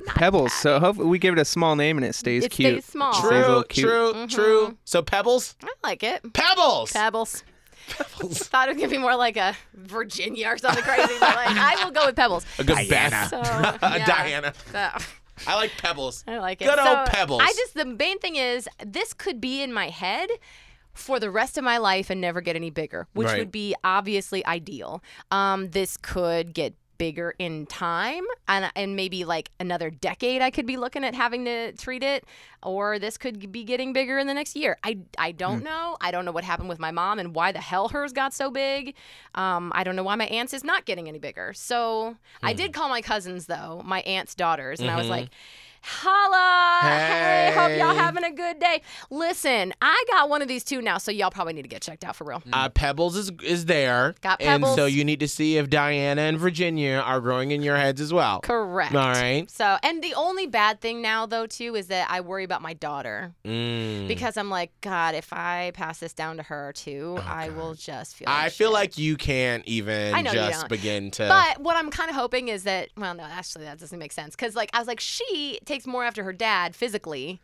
[0.08, 0.52] Pebbles.
[0.54, 2.84] So hopefully we give it a small name and it stays it cute.
[2.84, 3.14] stays small.
[3.14, 3.86] Stays a little True, cute.
[3.88, 4.26] true, mm-hmm.
[4.28, 4.78] true.
[4.84, 5.56] So Pebbles?
[5.64, 6.22] I like it.
[6.34, 6.92] Pebbles!
[6.92, 7.44] Pebbles.
[7.88, 8.40] Pebbles.
[8.48, 11.84] Thought it was gonna be more like a Virginia or something crazy, but like I
[11.84, 12.46] will go with Pebbles.
[12.58, 13.30] a good Beth.
[13.30, 14.06] So yeah.
[14.06, 14.54] Diana.
[14.72, 14.90] So,
[15.48, 16.24] I like Pebbles.
[16.28, 16.66] I like it.
[16.66, 17.42] Good so old Pebbles.
[17.44, 20.30] I just the main thing is this could be in my head
[20.94, 23.40] for the rest of my life and never get any bigger, which Right.
[23.40, 25.04] would be obviously ideal.
[25.30, 30.66] Um, this could get bigger in time and and maybe like another decade I could
[30.66, 32.24] be looking at having to treat it
[32.64, 34.78] or this could be getting bigger in the next year.
[34.84, 35.64] I I don't Hmm.
[35.64, 35.98] know.
[36.02, 38.50] I don't know what happened with my mom and why the hell hers got so
[38.52, 38.96] big.
[39.36, 41.54] Um, I don't know why my aunt's is not getting any bigger.
[41.54, 42.58] So I Hmm.
[42.58, 45.00] did call my cousins though, my aunt's daughters, and I Mm-hmm.
[45.00, 45.30] was like,
[45.88, 46.80] Holla!
[46.90, 48.82] Hey, hope y'all having a good day.
[49.12, 52.04] Listen, I got one of these two now, so y'all probably need to get checked
[52.04, 52.42] out for real.
[52.52, 54.16] Uh, Pebbles is is there.
[54.22, 57.78] Got And so you need to see if Diana and Virginia are growing in your
[57.78, 58.40] heads as well.
[58.42, 58.96] Correct.
[58.96, 59.50] All right.
[59.50, 62.74] So, and the only bad thing now, though, too, is that I worry about my
[62.74, 64.08] daughter Mm.
[64.08, 68.16] because I'm like, God, if I pass this down to her too, I will just
[68.16, 68.26] feel.
[68.28, 71.28] Like Oh, I feel like you can't even I know you just begin to.
[71.28, 74.36] But what I'm kind of hoping is that, well, no, actually, that doesn't make sense.
[74.36, 77.40] Because, like, I was like, she takes more after her dad physically,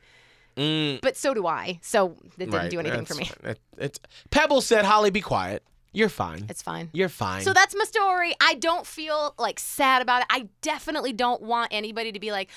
[0.57, 1.79] Mm, but so do I.
[1.81, 3.29] So it didn't right, do anything for me.
[3.43, 3.99] It- it's
[4.31, 5.63] Pebbles said, "Holly, be quiet.
[5.93, 6.45] You're fine.
[6.49, 6.89] It's fine.
[6.93, 8.33] You're fine." So that's my story.
[8.41, 10.27] I don't feel like sad about it.
[10.29, 12.49] I definitely don't want anybody to be like,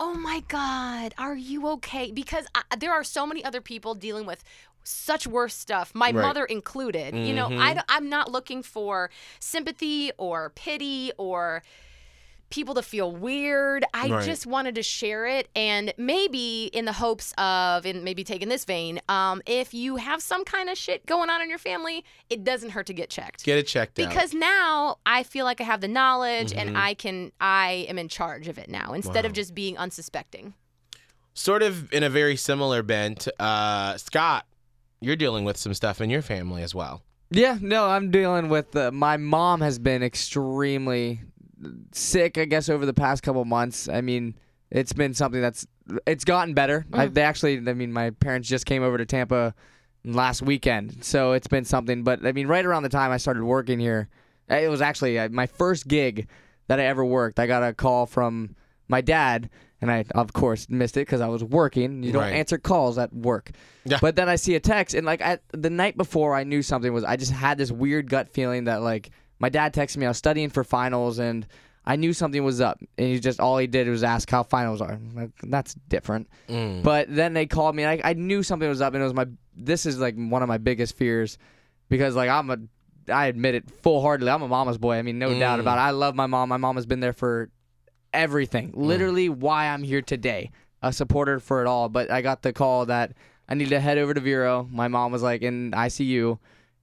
[0.00, 4.24] "Oh my god, are you okay?" Because I, there are so many other people dealing
[4.26, 4.42] with
[4.84, 6.14] such worse stuff, my Right.
[6.14, 6.26] Mm-hmm.
[6.26, 7.14] mother included.
[7.14, 9.10] You know, I, I'm not looking for
[9.40, 11.62] sympathy or pity or
[12.52, 13.84] people to feel weird.
[13.94, 14.24] I Right.
[14.24, 18.64] just wanted to share it and maybe in the hopes of in maybe taking this
[18.64, 22.44] vein, um, if you have some kind of shit going on in your family, it
[22.44, 24.08] doesn't hurt to get checked Get it checked out.
[24.08, 26.68] because now I feel like I have the knowledge Mm-hmm.
[26.68, 30.54] and I can I am in charge of it now instead of just being unsuspecting.
[31.34, 34.44] sort of in a very similar bent, uh, Scott,
[35.00, 37.02] you're dealing with some stuff in your family as well.
[37.30, 38.76] Yeah, no, I'm dealing with.
[38.76, 41.20] Uh, my mom has been extremely
[41.92, 42.38] sick.
[42.38, 43.88] I guess over the past couple months.
[43.88, 44.34] I mean,
[44.70, 45.66] it's been something that's
[46.06, 46.86] it's gotten better.
[46.92, 49.54] I, they actually, I mean, my parents just came over to Tampa
[50.04, 52.02] last weekend, so it's been something.
[52.04, 54.08] But I mean, right around the time I started working here,
[54.50, 56.28] uh, it was actually uh, my first gig
[56.68, 57.38] that I ever worked.
[57.38, 58.56] I got a call from
[58.88, 59.50] my dad.
[59.80, 62.04] And I, of course, missed it because I was working.
[62.04, 62.34] You don't Right.
[62.34, 63.50] answer calls at work.
[63.84, 63.98] Yeah.
[64.00, 66.92] But then I see a text, and like I, the night before, I knew something
[66.92, 67.02] was.
[67.02, 69.10] I just had this weird gut feeling that like
[69.42, 70.06] my dad texted me.
[70.06, 71.44] I was studying for finals, and
[71.84, 72.78] I knew something was up.
[72.96, 74.98] And he just all he did was ask how finals are.
[75.14, 76.28] Like, that's different.
[76.48, 76.84] Mm.
[76.84, 79.12] But then they called me, and I, I knew something was up, and it was
[79.12, 79.26] my.
[79.54, 81.36] This is like one of my biggest fears,
[81.88, 82.58] because like I'm a.
[83.12, 84.30] I admit it full heartedly.
[84.30, 84.94] I'm a mama's boy.
[84.94, 85.62] I mean, no doubt mm.
[85.62, 85.80] about it.
[85.80, 86.48] I love my mom.
[86.48, 87.50] My mom has been there for
[88.14, 88.70] everything.
[88.70, 88.76] Mm.
[88.76, 90.52] Literally, why I'm here today.
[90.82, 91.88] A supporter for it all.
[91.88, 93.12] But I got the call that
[93.48, 94.68] I need to head over to Vero.
[94.70, 96.38] My mom was like in ICU,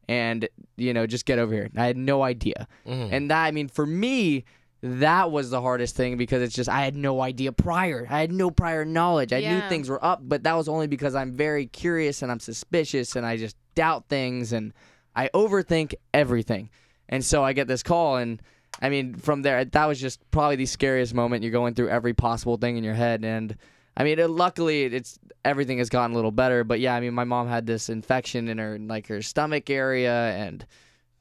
[0.10, 1.70] and you know, just get over here.
[1.78, 2.68] I had no idea.
[2.88, 3.14] Mm-hmm.
[3.14, 4.44] And that, I mean, for me,
[4.82, 8.08] that was the hardest thing because it's just I had no idea prior.
[8.10, 9.34] I had no prior knowledge.
[9.34, 12.40] I knew things were up, but that was only because I'm very curious and I'm
[12.40, 14.74] suspicious and I just doubt things and
[15.16, 16.70] I overthink everything.
[17.08, 18.42] And so I get this call and
[18.82, 22.14] I mean from there that was just probably the scariest moment you're going through every
[22.14, 23.58] possible thing in your head and
[23.98, 27.14] I mean it, luckily it's everything has gotten a little better, but yeah, I mean
[27.14, 30.66] my mom had this infection in her like her stomach area and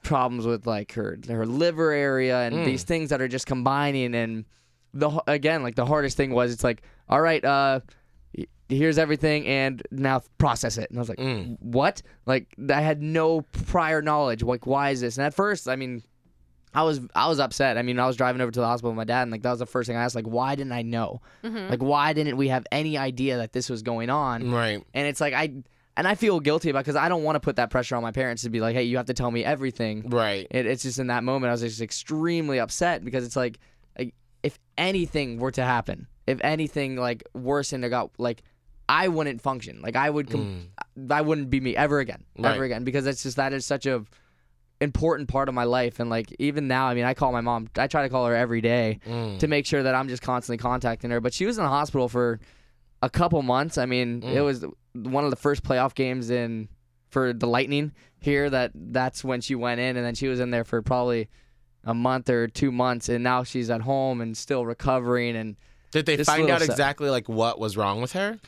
[0.03, 4.45] problems with like her her liver area and these things that are just combining and
[4.95, 7.81] the again like the hardest thing was it's like all right uh
[8.69, 10.89] here's everything and now process it.
[10.91, 11.19] And i was like
[11.61, 12.01] what?
[12.27, 15.19] Like i had no prior knowledge like why is this?
[15.19, 16.03] And at first i mean
[16.75, 17.79] I was I was upset.
[17.79, 19.51] I mean, I was driving over to the hospital with my dad, and like that
[19.51, 21.21] was the first thing I asked, like, why didn't I know?
[21.43, 21.71] Mm-hmm.
[21.71, 24.51] Like, why didn't we have any idea that this was going on?
[24.51, 24.83] Right.
[24.95, 25.55] And it's like I
[25.97, 28.12] and I feel guilty about because I don't want to put that pressure on my
[28.12, 30.09] parents to be like, hey, you have to tell me everything.
[30.11, 30.47] Right.
[30.51, 33.59] It, it's just in that moment I was just extremely upset because it's like,
[33.99, 34.14] like
[34.45, 38.43] if anything were to happen, if anything like worse and it got like,
[38.89, 39.81] I wouldn't function.
[39.83, 41.11] Like I would, com- mm.
[41.12, 42.55] I wouldn't be me ever again, Right.
[42.55, 44.05] ever again because it's just that is such a
[44.81, 46.01] important part of my life.
[46.01, 48.35] And like even now i mean i call my mom i try to call her
[48.37, 49.01] every day
[49.39, 51.20] to make sure that i'm just constantly contacting her.
[51.20, 52.39] But she was in the hospital for
[53.03, 53.79] a couple months.
[53.79, 54.64] I mean it was
[54.95, 56.68] one of the first playoff games in
[57.11, 59.97] for the lightning here that that's when she went in.
[59.97, 61.29] And then she was in there for probably
[61.85, 63.09] a month or two months.
[63.09, 65.37] And now she's at home and still recovering.
[65.37, 65.57] And
[65.91, 68.39] Did they find out exactly like what was wrong with her?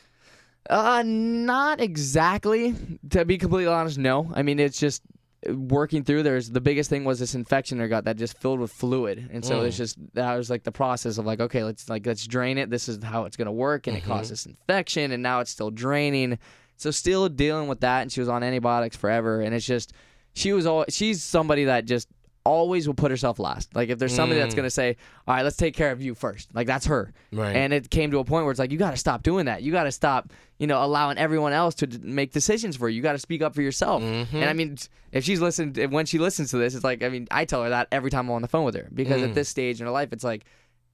[0.69, 2.75] Uh, not exactly.
[3.09, 4.31] To be completely honest, no.
[4.35, 5.01] I mean, it's just
[5.47, 6.23] working through.
[6.23, 9.43] There's the biggest thing was this infection in got that just filled with fluid, and
[9.43, 9.79] so it's mm.
[9.79, 12.69] just that was like the process of like, okay, let's like let's drain it.
[12.69, 14.11] This is how it's gonna work, and it mm-hmm.
[14.11, 16.37] caused this infection, and now it's still draining.
[16.77, 19.93] So still dealing with that, and she was on antibiotics forever, and it's just
[20.33, 22.07] she was all she's somebody that just
[22.43, 23.75] always will put herself last.
[23.75, 24.57] Like if there's somebody that's mm.
[24.57, 27.13] gonna say, all right, let's take care of you first, like that's her.
[27.31, 27.55] Right.
[27.55, 29.63] And it came to a point where it's like you got to stop doing that.
[29.63, 32.97] You got to stop, you know, allowing everyone else to d- make decisions for you.
[32.97, 34.01] You got to speak up for yourself.
[34.01, 34.35] Mm-hmm.
[34.35, 34.77] And I mean,
[35.11, 37.63] if she's listened, if- when she listens to this, it's like I mean, I tell
[37.63, 39.33] her that every time I'm on the phone with her because at mm.
[39.33, 40.45] this stage in her life, it's like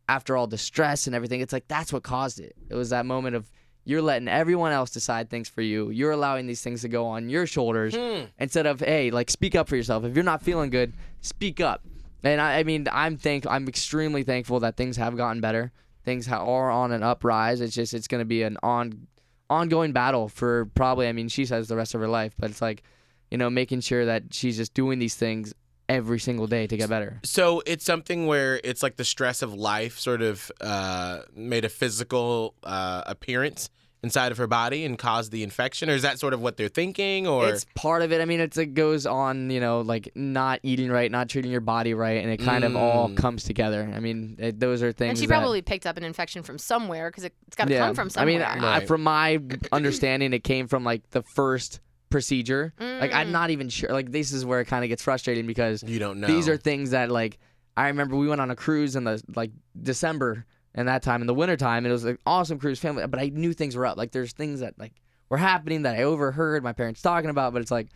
[0.10, 2.56] after all the stress and everything, it's like that's what caused it.
[2.70, 3.50] It was that moment of
[3.88, 5.92] you're letting everyone else decide things for you.
[5.92, 7.96] You're allowing these things to go on your shoulders
[8.38, 10.04] instead of hey, like speak up for yourself.
[10.04, 11.86] If you're not feeling good, speak up.
[12.22, 15.72] And I, I mean, I'm thank I'm extremely thankful that things have gotten better.
[16.04, 17.62] Things ha- are on an uprise.
[17.62, 19.08] It's just it's going to be an on
[19.50, 21.08] ongoing battle for probably.
[21.08, 22.84] I mean, she says the rest of her life, but it's like,
[23.32, 25.54] you know, making sure that she's just doing these things
[25.88, 27.22] every single day to get better.
[27.24, 31.70] So it's something where it's like the stress of life sort of uh, made a
[31.70, 33.70] physical uh, appearance
[34.04, 36.68] inside of her body and caused the infection, or is that sort of what they're
[36.70, 37.26] thinking?
[37.26, 38.22] Or It's part of it.
[38.22, 41.62] I mean, it's it goes on, you know, like not eating right, not treating your
[41.62, 43.92] body right, and it kind of all comes together.
[43.94, 45.10] I mean, it, those are things.
[45.10, 47.74] And she that- probably picked up an infection from somewhere because it, it's got to
[47.74, 47.80] yeah.
[47.86, 48.70] come from I mean, somewhere.
[48.70, 48.88] I, Right.
[48.88, 49.40] from my
[49.72, 51.80] understanding, it came from like the first
[52.10, 52.74] procedure.
[52.80, 53.16] Like Mm.
[53.16, 53.90] I'm not even sure.
[53.92, 56.28] Like this is where it kind of gets frustrating because you don't know.
[56.28, 57.38] these are things that like
[57.76, 60.46] I remember we went on a cruise in the like December
[60.78, 61.20] and that time.
[61.20, 63.98] In the wintertime it was an awesome cruise family but I knew things were up.
[63.98, 64.94] Like there's things that like
[65.28, 67.88] were happening that I overheard my parents talking about but it's like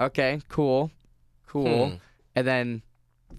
[0.00, 0.90] okay cool
[1.46, 1.90] cool.
[1.90, 1.94] Hmm.
[2.34, 2.82] and then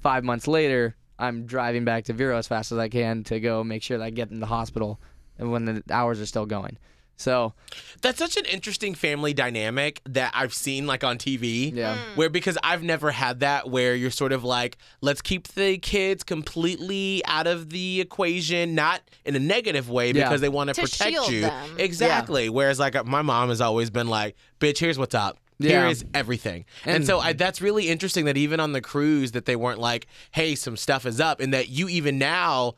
[0.01, 3.63] 5 months later I'm driving back to Vero as fast as I can to go
[3.63, 5.01] make sure that I get in the hospital
[5.37, 6.77] and when the hours are still going
[7.15, 7.53] so
[8.01, 11.73] That's such an interesting family dynamic that I've seen like on TV.
[11.73, 12.15] yeah hmm.
[12.17, 16.23] Where because I've never had that where you're sort of like, let's keep the kids
[16.23, 20.25] completely out of the equation, not in a negative way Yeah.
[20.27, 21.41] because they want to To protect shield you.
[21.41, 21.75] them.
[21.79, 22.49] Exactly.
[22.49, 25.37] Whereas like my mom has always been like, bitch, here's what's up.
[25.59, 25.89] Here Yeah.
[25.89, 26.65] is everything.
[26.83, 29.79] And, And- so I, that's really interesting that even on the cruise that they weren't
[29.79, 32.73] like, hey, some stuff is up and that you even now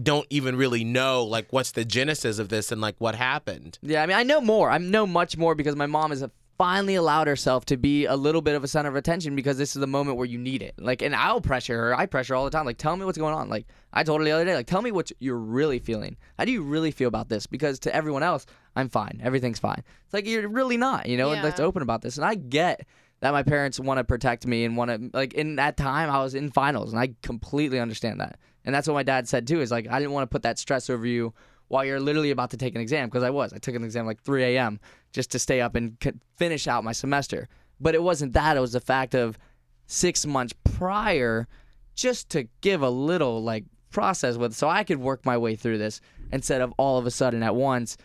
[0.00, 3.78] don't even really know like what's the genesis of this and like what happened.
[3.82, 4.70] Yeah, I mean, I know more.
[4.70, 6.24] I know much more because my mom has
[6.58, 9.76] finally allowed herself to be a little bit of a center of attention because this
[9.76, 10.74] is the moment where you need it.
[10.76, 11.94] Like, and I'll pressure her.
[11.96, 12.66] I pressure her all the time.
[12.66, 13.48] Like, tell me what's going on.
[13.48, 16.16] Like, I told her the other day, like, tell me what you're really feeling.
[16.36, 17.46] How do you really feel about this?
[17.46, 19.20] Because to everyone else, I'm fine.
[19.22, 19.84] Everything's fine.
[20.04, 21.06] It's like you're really not.
[21.06, 21.44] You know, and Yeah.
[21.44, 22.16] let's open about this.
[22.16, 22.86] And I get
[23.20, 26.18] that my parents want to protect me and want to like in that time I
[26.22, 28.38] was in finals and I completely understand that.
[28.64, 30.58] And that's what my dad said too is like I didn't want to put that
[30.58, 31.32] stress over you
[31.68, 33.52] while you're literally about to take an exam because I was.
[33.52, 34.80] I took an exam like 3 a.m.
[35.12, 37.48] just to stay up and c- finish out my semester.
[37.80, 38.56] But it wasn't that.
[38.56, 39.38] It was the fact of
[39.86, 41.46] six months prior
[41.94, 45.78] just to give a little like process with so I could work my way through
[45.78, 46.00] this
[46.30, 47.96] instead of all of a sudden at once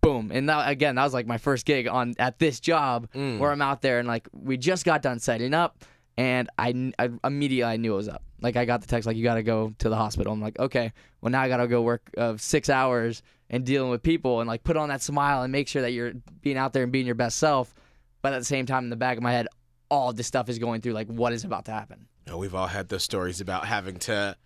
[0.00, 3.38] boom and that, again that was like my first gig on at this job mm.
[3.38, 5.84] where I'm out there and like we just got done setting up
[6.16, 9.16] and I, I immediately I knew it was up like I got the text like
[9.16, 11.68] you got to go to the hospital I'm like okay well now I got to
[11.68, 15.42] go work of 6 hours and dealing with people and like put on that smile
[15.42, 16.12] and make sure that you're
[16.42, 17.74] being out there and being your best self
[18.22, 19.46] but at the same time in the back of my head
[19.90, 22.66] all this stuff is going through like what is about to happen You we've all
[22.66, 24.36] had those stories about having to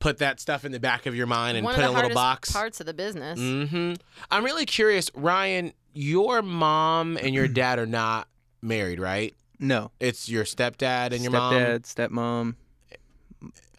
[0.00, 2.02] put that stuff in the back of your mind and One put of the a
[2.02, 2.52] little box.
[2.52, 3.38] parts of the business.
[3.38, 3.94] Mm-hmm.
[4.30, 5.72] I'm really curious, Ryan.
[5.92, 8.28] Your mom and your dad are not
[8.62, 9.34] married, right?
[9.58, 9.90] No.
[9.98, 11.52] It's your stepdad and your mom.
[11.52, 12.54] Stepdad, stepmom.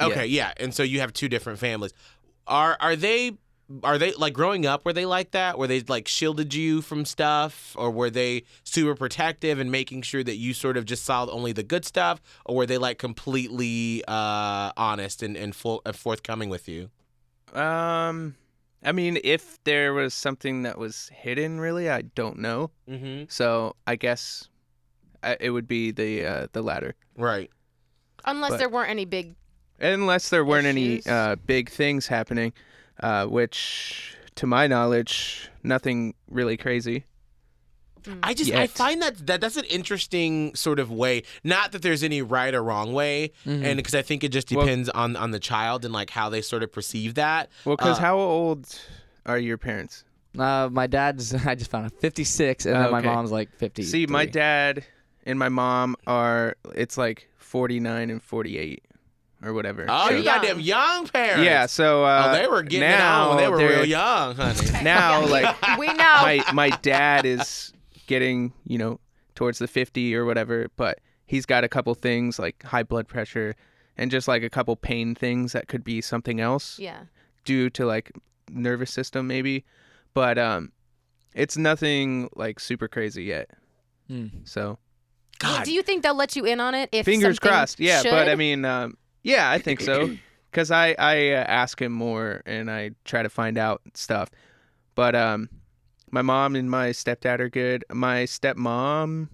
[0.02, 0.54] Okay, yeah.
[0.58, 1.94] And so you have two different families.
[2.48, 3.34] Are are they
[3.84, 5.58] are they like growing up were they like that?
[5.60, 10.24] Were they like shielded you from stuff or were they super protective and making sure
[10.24, 14.04] that you sort of just saw only the good stuff or were they like completely
[14.08, 16.90] uh honest and and full and forthcoming with you?
[17.54, 18.36] Um,
[18.84, 22.72] I mean, if there was something that was hidden, really, I don't know.
[22.90, 23.32] Mhm.
[23.32, 24.48] So I guess
[25.40, 27.52] it would be the uh, the latter, Right.
[28.26, 29.36] Unless But- there weren't any big.
[29.82, 32.54] Unless there weren't any uh, big things happening,
[33.02, 37.06] uh, which, to my knowledge, nothing really crazy.
[38.24, 41.24] I just I find that, that that's an interesting sort of way.
[41.44, 44.66] Not that there's any right or wrong way, and because I think it just Well-
[44.66, 47.50] depends on on the child and like how they sort of perceive that.
[47.66, 48.80] Well, because Uh, how old
[49.26, 50.06] are your parents?
[50.38, 53.08] uh, my dad's I just found out 56 and then my Okay.
[53.08, 54.86] mom's like 50 See, my dad
[55.26, 56.56] and my mom are.
[56.76, 58.84] It's like forty nine and forty eight,
[59.44, 59.86] or whatever.
[59.88, 61.44] Oh, So- you got them young parents.
[61.46, 61.66] yeah.
[61.66, 64.60] So uh, oh, they were getting now it on when they were real young, honey.
[64.84, 65.94] Now, like We know.
[65.96, 67.74] my my dad is
[68.08, 69.00] getting you know
[69.36, 73.56] towards the 50 or whatever but he's got a couple things like high blood pressure
[73.96, 77.02] and just like a couple pain things that could be something else yeah.
[77.46, 78.12] due to like
[78.52, 79.64] nervous system maybe
[80.16, 80.72] but um
[81.36, 83.50] it's nothing like super crazy yet
[84.08, 84.28] Hmm.
[84.44, 84.80] so
[85.38, 86.90] God, Do you think they'll let you in on it?
[86.92, 88.98] If fingers crossed yeah but i mean um
[89.30, 90.16] yeah i think so.
[90.52, 94.30] Because i i uh, ask him more and i try to find out stuff.
[94.96, 95.48] But um
[96.12, 97.86] my mom and my stepdad are good.
[97.92, 99.30] My stepmom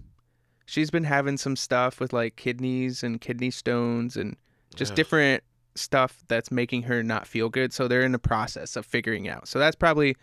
[0.66, 4.36] she's been having some stuff with like kidneys and kidney stones and
[4.74, 4.96] just Ugh.
[4.96, 5.42] different
[5.74, 7.72] stuff that's making her not feel good.
[7.72, 9.48] So they're in the process of figuring out.
[9.48, 10.16] So that's probably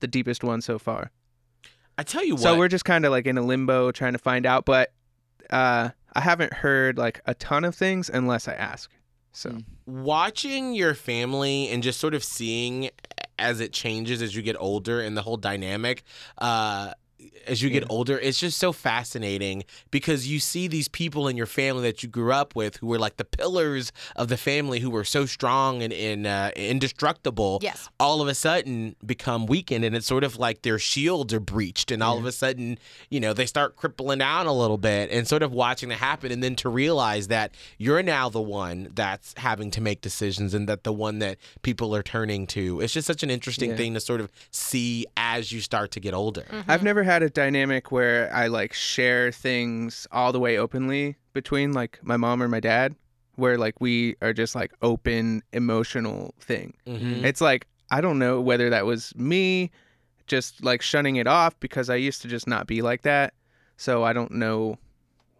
[0.00, 1.10] the deepest one so far.
[1.98, 2.42] I tell you what.
[2.42, 4.92] so we're just kind of like in a limbo trying to find out, but
[5.50, 8.90] uh, I haven't heard like a ton of things unless I ask.
[9.38, 9.64] So Mm.
[9.86, 12.90] watching your family and just sort of seeing
[13.38, 16.02] as it changes as you get older and the whole dynamic
[16.38, 16.92] uh
[17.46, 21.46] as you get older it's just so fascinating because you see these people in your
[21.46, 24.90] family that you grew up with who were like the pillars of the family who
[24.90, 27.88] were so strong and, and uh, indestructible Yes.
[27.98, 31.90] all of a sudden become weakened and it's sort of like their shields are breached
[31.90, 32.78] and all of a sudden
[33.10, 36.30] you know they start crippling down a little bit and sort of watching that happen
[36.32, 40.68] and then to realize that you're now the one that's having to make decisions and
[40.68, 42.80] that the one that people are turning to.
[42.80, 43.76] It's just such an interesting Yeah.
[43.76, 46.44] thing to sort of see as you start to get older.
[46.68, 51.72] I've never had a dynamic where I like share things all the way openly between
[51.72, 52.94] like my mom or my dad,
[53.36, 56.74] where like we are just like open emotional thing.
[56.86, 57.24] Mhm.
[57.24, 59.70] It's like I don't know whether that was me
[60.26, 63.32] just like shunning it off because I used to just not be like that.
[63.76, 64.76] So I don't know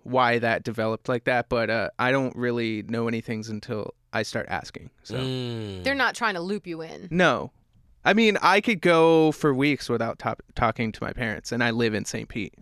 [0.04, 4.46] why that developed like that, but uh, I don't really know anything until I start
[4.48, 4.88] asking.
[5.02, 5.84] So Mm.
[5.84, 7.08] They're not trying to loop you in.
[7.10, 7.52] no.
[8.08, 11.70] I mean, I could go for weeks without top- talking to my parents, and I
[11.72, 12.28] live in St.
[12.28, 12.54] Pete.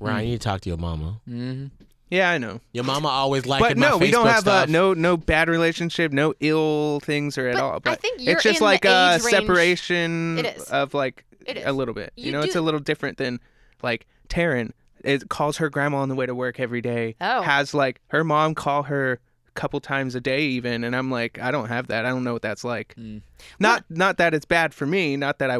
[0.00, 1.20] Ryan, you need to talk to your mama.
[1.26, 1.66] hmm
[2.10, 2.60] Yeah, I know.
[2.72, 4.68] Your mama always liking but my no, we don't Facebook have uh, stuff.
[4.68, 7.72] no no bad relationship, no ill things or at But all.
[7.76, 10.64] I But think you're it's just in the like a age range- separation It is.
[10.64, 11.66] of like It is.
[11.66, 12.12] a little bit.
[12.16, 13.40] You, You know, it's do- a little different than
[13.82, 14.72] like Taryn.
[15.04, 17.14] It calls her grandma on the way to work every day.
[17.20, 17.42] Oh.
[17.42, 19.18] Has like her mom call her a
[19.54, 22.04] couple times a day even, and I'm like, I don't have that.
[22.04, 22.94] I don't know what that's like.
[22.98, 23.22] Mm.
[23.58, 25.16] Not not that it's bad for me.
[25.16, 25.58] Not that I,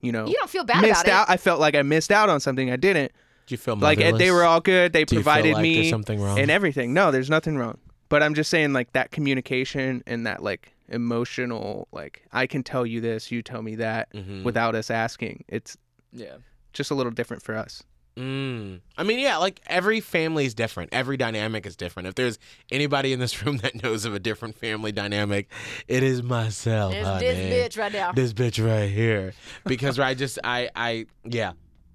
[0.00, 1.30] you know, You don't feel bad missed about out.
[1.30, 3.12] I felt like I missed out on something I didn't.
[3.46, 4.92] Do you feel Like they were all good.
[4.92, 6.38] They Do you feel provided like me something wrong?
[6.38, 6.94] and everything.
[6.94, 7.78] No, there's nothing wrong.
[8.08, 12.84] But I'm just saying like that communication and that like emotional like I can tell
[12.86, 14.42] you this, you tell me that Mhm.
[14.44, 15.44] without us asking.
[15.48, 15.76] It's
[16.12, 16.36] Yeah.
[16.72, 17.82] just a little different for us.
[18.16, 18.80] Mm.
[18.96, 20.90] I mean, yeah, like every family is different.
[20.92, 22.06] Every dynamic is different.
[22.08, 22.38] If there's
[22.70, 25.50] anybody in this room that knows of a different family dynamic,
[25.88, 26.92] it is myself.
[26.92, 27.26] There's honey.
[27.26, 28.12] this bitch right now.
[28.12, 29.32] This bitch right here.
[29.66, 31.52] Because I just, I, I, yeah,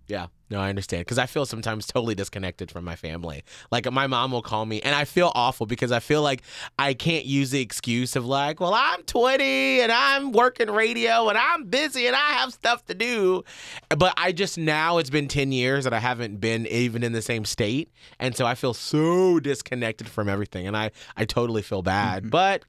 [0.10, 0.28] yeah.
[0.50, 1.02] No, I understand.
[1.02, 3.44] Because I feel sometimes totally disconnected from my family.
[3.72, 6.42] Like my mom will call me, and I feel awful because I feel like
[6.80, 11.38] I can't use the excuse of like, well, I'm 20 and I'm working radio and
[11.38, 13.44] I'm busy and I have stuff to do.
[13.96, 17.22] But I just now it's been 10 years that I haven't been even in the
[17.22, 21.84] same state, and so I feel so disconnected from everything, and I I totally feel
[21.84, 22.24] bad.
[22.24, 22.30] Mm-hmm.
[22.30, 22.66] But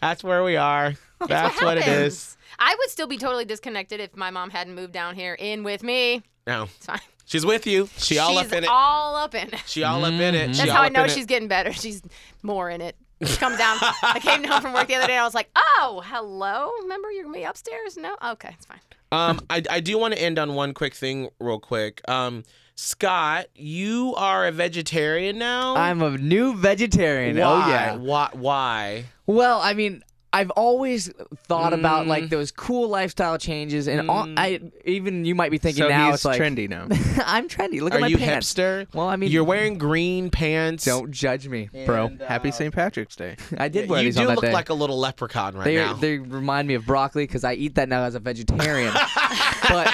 [0.00, 0.94] that's where we are.
[1.28, 2.14] That's what it happens.
[2.14, 2.36] is.
[2.58, 5.82] I would still be totally disconnected if my mom hadn't moved down here in with
[5.82, 6.22] me.
[6.46, 7.00] No, It's fine.
[7.24, 7.88] she's with you.
[7.96, 8.70] She all she's up in it.
[8.70, 9.62] all up in it.
[9.66, 10.54] She all up in it.
[10.54, 11.12] She That's all how I up know in it.
[11.12, 11.72] she's getting better.
[11.72, 12.02] She's
[12.42, 12.96] more in it.
[13.24, 13.76] She comes down.
[14.02, 15.12] I came home from work the other day.
[15.12, 16.72] and I was like, "Oh, hello.
[16.82, 17.96] Remember you're gonna be upstairs?
[17.96, 18.80] No, okay, it's fine."
[19.12, 22.00] Um, I, I do want to end on one quick thing, real quick.
[22.08, 22.42] Um,
[22.74, 25.76] Scott, you are a vegetarian now.
[25.76, 27.36] I'm a new vegetarian.
[27.36, 27.44] Why?
[27.44, 27.94] Oh yeah.
[27.96, 28.28] Why?
[28.32, 29.04] Why?
[29.26, 30.02] Well, I mean,
[30.32, 31.10] I've always
[31.46, 32.08] thought about Mm.
[32.08, 36.06] like those cool lifestyle changes, and all, I even you might be thinking so now
[36.06, 36.86] he's it's like trendy now.
[37.26, 37.80] I'm trendy.
[37.80, 38.52] Look Are at my you pants.
[38.54, 38.86] hipster?
[38.94, 40.84] Well, I mean, You're wearing green pants.
[40.84, 42.10] don't judge me, bro.
[42.26, 42.72] Happy St.
[42.74, 43.36] Patrick's Day.
[43.58, 44.52] I did wear you these do on that look day.
[44.52, 45.94] like a little leprechaun right they now.
[45.94, 48.92] they remind me of broccoli because I eat that now as a vegetarian.
[49.68, 49.88] but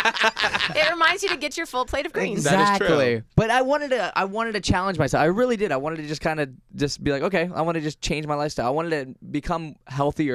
[0.77, 2.45] It reminds you to get your full plate of greens.
[2.45, 2.87] That is true.
[2.87, 3.23] exactly.
[3.37, 5.23] But I wanted to I wanted to challenge myself.
[5.23, 5.73] I really did.
[5.73, 8.27] I wanted to just kind of just be like, okay, I want to just change
[8.27, 8.67] my lifestyle.
[8.67, 10.28] I wanted to become healthier,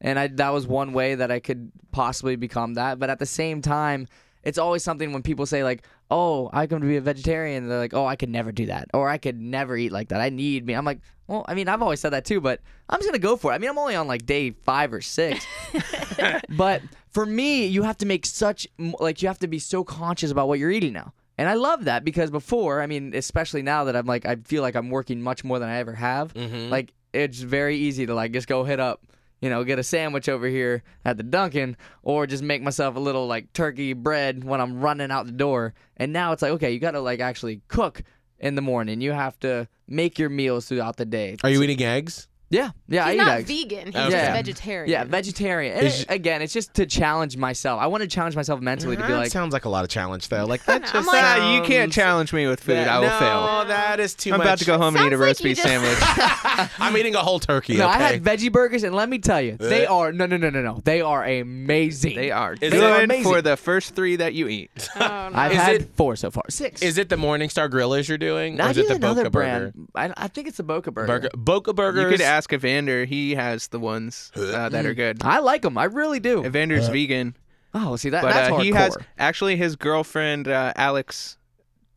[0.00, 2.98] and I that was one way that I could possibly become that.
[2.98, 4.06] But at the same time,
[4.42, 7.78] it's always something when people say like, "Oh, I come to be a vegetarian." They're
[7.78, 10.20] like, "Oh, I could never do that," or "I could never eat like that.
[10.20, 12.98] I need me." I'm like, well, I mean, I've always said that too, but I'm
[13.00, 13.54] just gonna go for it.
[13.54, 15.46] I mean, I'm only on like day five or six.
[16.56, 18.66] but for me, you have to make such
[18.98, 21.12] like you have to be so conscious about what you're eating now.
[21.36, 24.62] And I love that because before, I mean, especially now that I'm like I feel
[24.62, 26.32] like I'm working much more than I ever have.
[26.34, 26.70] Mhm.
[26.70, 29.02] Like it's very easy to like just go hit up,
[29.40, 33.00] you know, get a sandwich over here at the Dunkin' or just make myself a
[33.00, 35.74] little like turkey bread when I'm running out the door.
[35.96, 38.02] And now it's like, okay, you got to like actually cook
[38.38, 39.00] in the morning.
[39.00, 41.36] You have to make your meals throughout the day.
[41.42, 42.28] Are you eating eggs?
[42.50, 43.48] Yeah, yeah, I He's eat not eggs.
[43.48, 43.86] vegan.
[43.88, 44.04] He's Okay.
[44.04, 44.32] just Yeah.
[44.32, 44.90] vegetarian.
[44.90, 45.76] Yeah, vegetarian.
[45.76, 47.78] And Is- it- again, it's just to challenge myself.
[47.78, 49.90] I want to challenge myself mentally to be that like, sounds like a lot of
[49.90, 50.46] challenge though.
[50.46, 52.76] Like that just like- Ah, you can't sounds- challenge me with food.
[52.76, 53.64] That- I will no, fail.
[53.66, 54.46] that is too I'm much.
[54.46, 55.98] about to go home and eat a Sounds like roast you beef just- sandwich.
[56.80, 57.76] I'm eating a whole turkey.
[57.76, 58.04] no, I okay?
[58.14, 60.80] had veggie burgers, and let me tell you, they are no, no, no, no, no.
[60.84, 62.16] They are amazing.
[62.16, 63.24] They are Is good it amazing?
[63.24, 64.70] for the first three that you eat.
[64.96, 65.30] Oh, no.
[65.34, 66.44] I've Is had it- four so far.
[66.48, 66.80] Six.
[66.80, 69.72] Is it the Morningstar Grillers you're doing, or I is it the another Boca brand.
[69.92, 70.12] Burger?
[70.16, 71.06] I, I think it's the Boca Burger.
[71.06, 72.04] Burger Boca Burgers.
[72.04, 73.04] You could ask Evander.
[73.04, 75.22] He has the ones uh, that are good.
[75.22, 75.76] I like them.
[75.76, 76.44] I really do.
[76.44, 77.36] Evander's vegan,
[77.74, 78.62] Oh, see that but that's uh, hardcore.
[78.62, 81.36] he has actually his girlfriend uh, Alex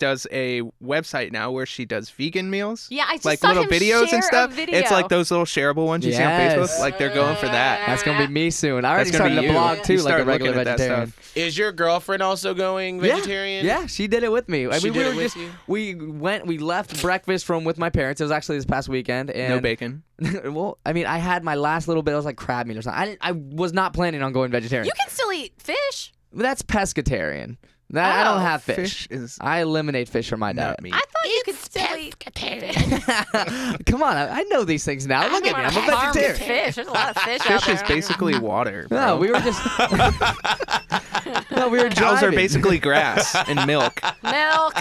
[0.02, 2.88] does a website now where she does vegan meals.
[2.90, 4.52] Yeah, I just like saw little him videos share and a stuff.
[4.54, 4.78] video.
[4.80, 6.80] It's like those little shareable ones you see on Facebook.
[6.80, 7.86] Like they're going for that.
[7.86, 8.84] That's gonna be me soon.
[8.84, 9.52] I already That's gonna started a you.
[9.54, 11.14] blog You too, like a regular looking at that vegetarian.
[11.36, 13.66] Is your girlfriend also going vegetarian?
[13.66, 14.66] Yeah, she did it with me.
[14.66, 15.50] I She mean, did we it were with just you?
[15.68, 18.20] we went we left breakfast from with my parents.
[18.20, 20.02] It was actually this past weekend, and No bacon.
[20.46, 22.14] well, I mean, I had my last little bit.
[22.14, 23.00] It was like crab meat or something.
[23.02, 24.86] I didn't, I was not planning on going vegetarian.
[24.88, 26.12] you can still eat fish.
[26.34, 27.58] That's pescatarian.
[27.92, 28.76] That I don't Oh, have fish.
[28.76, 30.82] Fish is I eliminate fish from my diet.
[30.82, 30.94] meat.
[30.94, 32.16] I thought you could still eat
[33.86, 35.30] Come on, I, I know these things now.
[35.30, 36.36] Look at me, I'm a vegetarian.
[36.36, 36.76] Fish.
[36.76, 37.76] There's a lot of fish, out Fish there.
[37.76, 38.88] is basically water.
[38.92, 39.18] No, bro.
[39.18, 39.62] we were just.
[41.52, 44.00] no, we were Cows are basically grass and milk.
[44.24, 44.74] milk.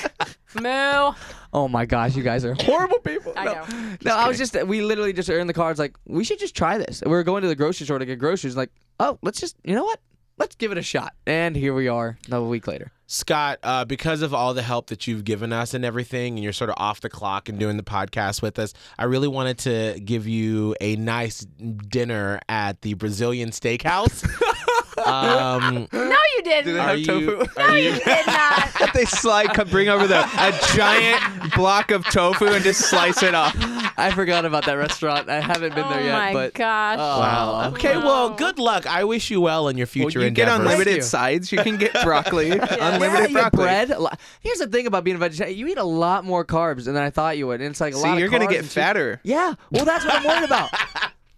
[0.54, 1.12] Moo.
[1.52, 3.32] Oh my gosh, you guys are horrible people.
[3.36, 3.96] I no, know.
[4.04, 4.61] no, I was just.
[4.66, 5.70] We literally just are in the car.
[5.70, 7.02] It's like we should just try this.
[7.04, 8.56] We were going to the grocery store to get groceries.
[8.56, 9.56] Like, oh, let's just.
[9.64, 10.00] You know what?
[10.38, 11.14] Let's give it a shot.
[11.26, 12.90] And here we are, a week later.
[13.12, 16.52] Scott, uh, because of all the help that you've given us and everything, and you're
[16.52, 19.98] sort of off the clock and doing the podcast with us, I really wanted to
[19.98, 24.24] give you a nice dinner at the Brazilian Steakhouse.
[25.06, 26.00] um, No,
[26.36, 26.74] you didn't.
[26.74, 27.06] they are have you?
[27.06, 27.60] tofu?
[27.60, 28.00] Are you you?
[28.00, 28.90] did not.
[28.94, 33.34] they slide, come bring over the a giant block of tofu and just slice it
[33.34, 33.54] off.
[33.96, 35.28] I forgot about that restaurant.
[35.28, 36.14] I haven't been there yet.
[36.14, 36.98] oh my but gosh.
[36.98, 37.70] Wow.
[37.74, 37.96] Okay.
[37.96, 38.86] Well, good luck.
[38.86, 41.02] I wish you well in your Well, future you get unlimited you.
[41.02, 41.50] sides.
[41.52, 43.64] You can get broccoli, Yeah, unlimited you get broccoli.
[43.64, 43.90] bread.
[43.90, 46.96] a Here's the thing about being a vegetarian: you eat a lot more carbs than
[46.96, 47.60] I thought you would.
[47.60, 48.74] And it's like a See, lot of you're gonna get and cheese.
[48.74, 49.20] fatter.
[49.24, 50.70] Yeah, well, that's what I'm worried about.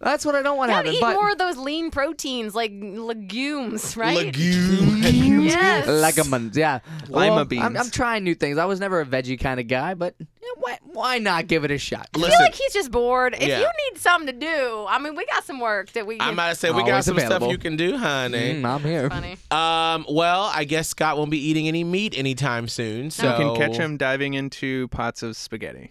[0.03, 0.93] That's what I don't want to happen.
[0.93, 4.17] eat But more of those lean proteins, like legumes, right?
[4.17, 5.05] Legumes.
[5.45, 5.87] Yes.
[5.87, 6.79] legumes, yeah.
[7.07, 7.63] Lima Well, I'm, beans.
[7.79, 8.57] I'm trying new things.
[8.57, 10.25] I was never a veggie kind of guy, but you
[10.55, 12.07] know, why, why not give it a shot?
[12.15, 13.33] I Listen, feel like he's just bored.
[13.33, 13.59] If Yeah.
[13.59, 16.15] you need something to do, I mean, we got some work that we.
[16.15, 18.55] I'm Can, about to say we got Always some stuff you can do, honey.
[18.61, 19.09] Mm, I'm here.
[19.09, 19.37] funny.
[19.51, 23.09] Um, well, I guess Scott won't be eating any meat anytime soon.
[23.11, 25.87] So You can catch him diving into pots of spaghetti.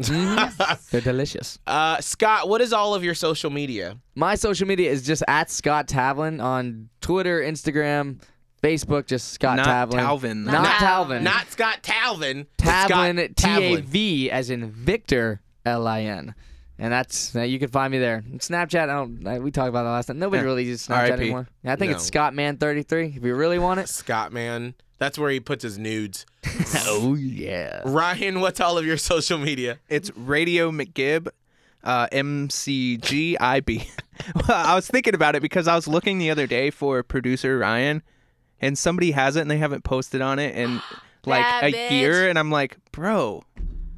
[0.91, 1.59] They're delicious.
[1.67, 3.97] Uh, Scott, what is all of your social media?
[4.15, 8.21] My social media is just at Scott Tavlin on Twitter, Instagram,
[8.63, 9.07] Facebook.
[9.07, 9.99] Just Scott Not Tavlin.
[9.99, 10.45] Talvin.
[10.45, 11.23] Not Not Talvin.
[11.23, 12.47] Not Scott Talvin.
[12.59, 12.89] Tavlin.
[12.89, 13.21] Scott T
[13.67, 13.85] A Tavlin.
[13.85, 16.35] V as in Victor L I N.
[16.79, 18.23] And that's you can find me there.
[18.37, 19.27] Snapchat, I don't.
[19.27, 20.19] I, we talked about that last time.
[20.19, 20.47] Nobody Yeah.
[20.47, 21.21] really uses Snapchat RIP.
[21.21, 21.49] anymore.
[21.65, 22.21] I think it's No.
[22.21, 23.17] Scottman33.
[23.19, 23.89] If you really want it.
[23.91, 24.75] Scott, man.
[24.99, 26.27] That's where he puts his nudes.
[26.87, 27.83] oh yeah.
[27.85, 29.79] Ryan, what's all of your social media?
[29.89, 31.27] It's Radio McGib,
[31.83, 33.87] uh, MCGIB.
[34.37, 37.59] well, I was thinking about it because I was looking the other day for producer
[37.59, 38.03] Ryan,
[38.63, 40.77] and somebody has it and they haven't posted on it in
[41.27, 41.91] like That a bitch.
[41.91, 43.43] year, and I'm like, bro,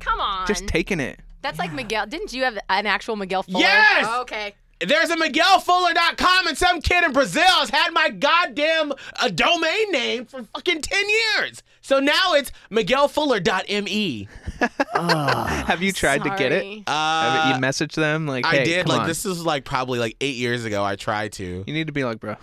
[0.00, 0.46] Come on.
[0.46, 1.20] just taking it.
[1.42, 2.06] That's like Miguel.
[2.06, 3.60] Didn't you have an actual Miguel Fuller?
[3.60, 4.06] Yes!
[4.08, 4.54] Oh, okay.
[4.80, 10.26] There's a MiguelFuller.com, and some kid in Brazil has had my goddamn uh, domain name
[10.26, 11.62] for fucking 10 years.
[11.80, 14.28] So now it's MiguelFuller.me.
[14.94, 16.62] Have you tried to get it?
[16.62, 16.84] Sorry.
[16.86, 18.86] Have Uh, you messaged them like, I hey, did.
[18.86, 19.08] come Like, on.
[19.08, 20.84] this is like probably like eight years ago.
[20.84, 21.64] I tried to.
[21.66, 22.36] You need to be like, bro.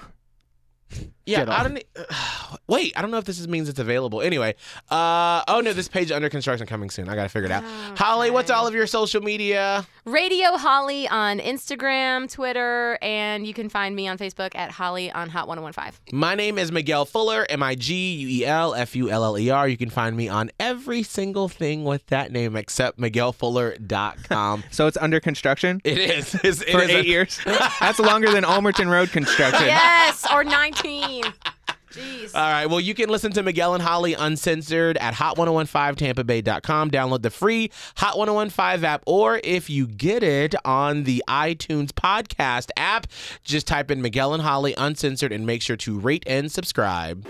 [1.25, 1.77] Yeah, I don't.
[1.77, 1.83] e-
[2.67, 4.21] wait, I don't know if this is, means it's available.
[4.21, 4.55] Anyway,
[4.89, 7.09] uh, oh no, this page under construction coming soon.
[7.09, 7.63] I gotta figure it out.
[7.97, 9.85] Holly, what's all of your social media?
[10.05, 15.29] Radio Holly on Instagram, Twitter, and you can find me on Facebook at Holly on
[15.29, 16.17] Hot 1015.
[16.17, 19.37] My name is Miguel Fuller, M I G U E L F U L L
[19.37, 19.67] E R.
[19.67, 24.63] You can find me on every single thing with that name except MiguelFuller.com.
[24.71, 26.33] So it's under construction it is.
[26.43, 27.39] It's, it for is a- eight years.
[27.79, 29.65] That's longer than Almerton Road construction.
[29.65, 31.10] Yes, or 19.
[31.91, 32.33] Jeez.
[32.33, 32.67] All right.
[32.67, 36.91] Well, you can listen to Miguel and Holly uncensored at hot1015tampabay.com.
[36.91, 42.69] Download the free Hot 1015 app, or if you get it on the iTunes podcast
[42.77, 43.07] app,
[43.43, 47.27] just type in Miguel and Holly uncensored and make sure to rate and subscribe.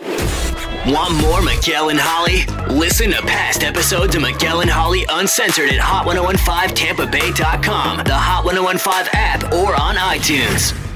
[0.88, 2.46] Want more Miguel and Holly?
[2.76, 9.52] Listen to past episodes of Miguel and Holly uncensored at hot1015tampabay.com, the Hot 1015 app,
[9.54, 10.91] or on iTunes.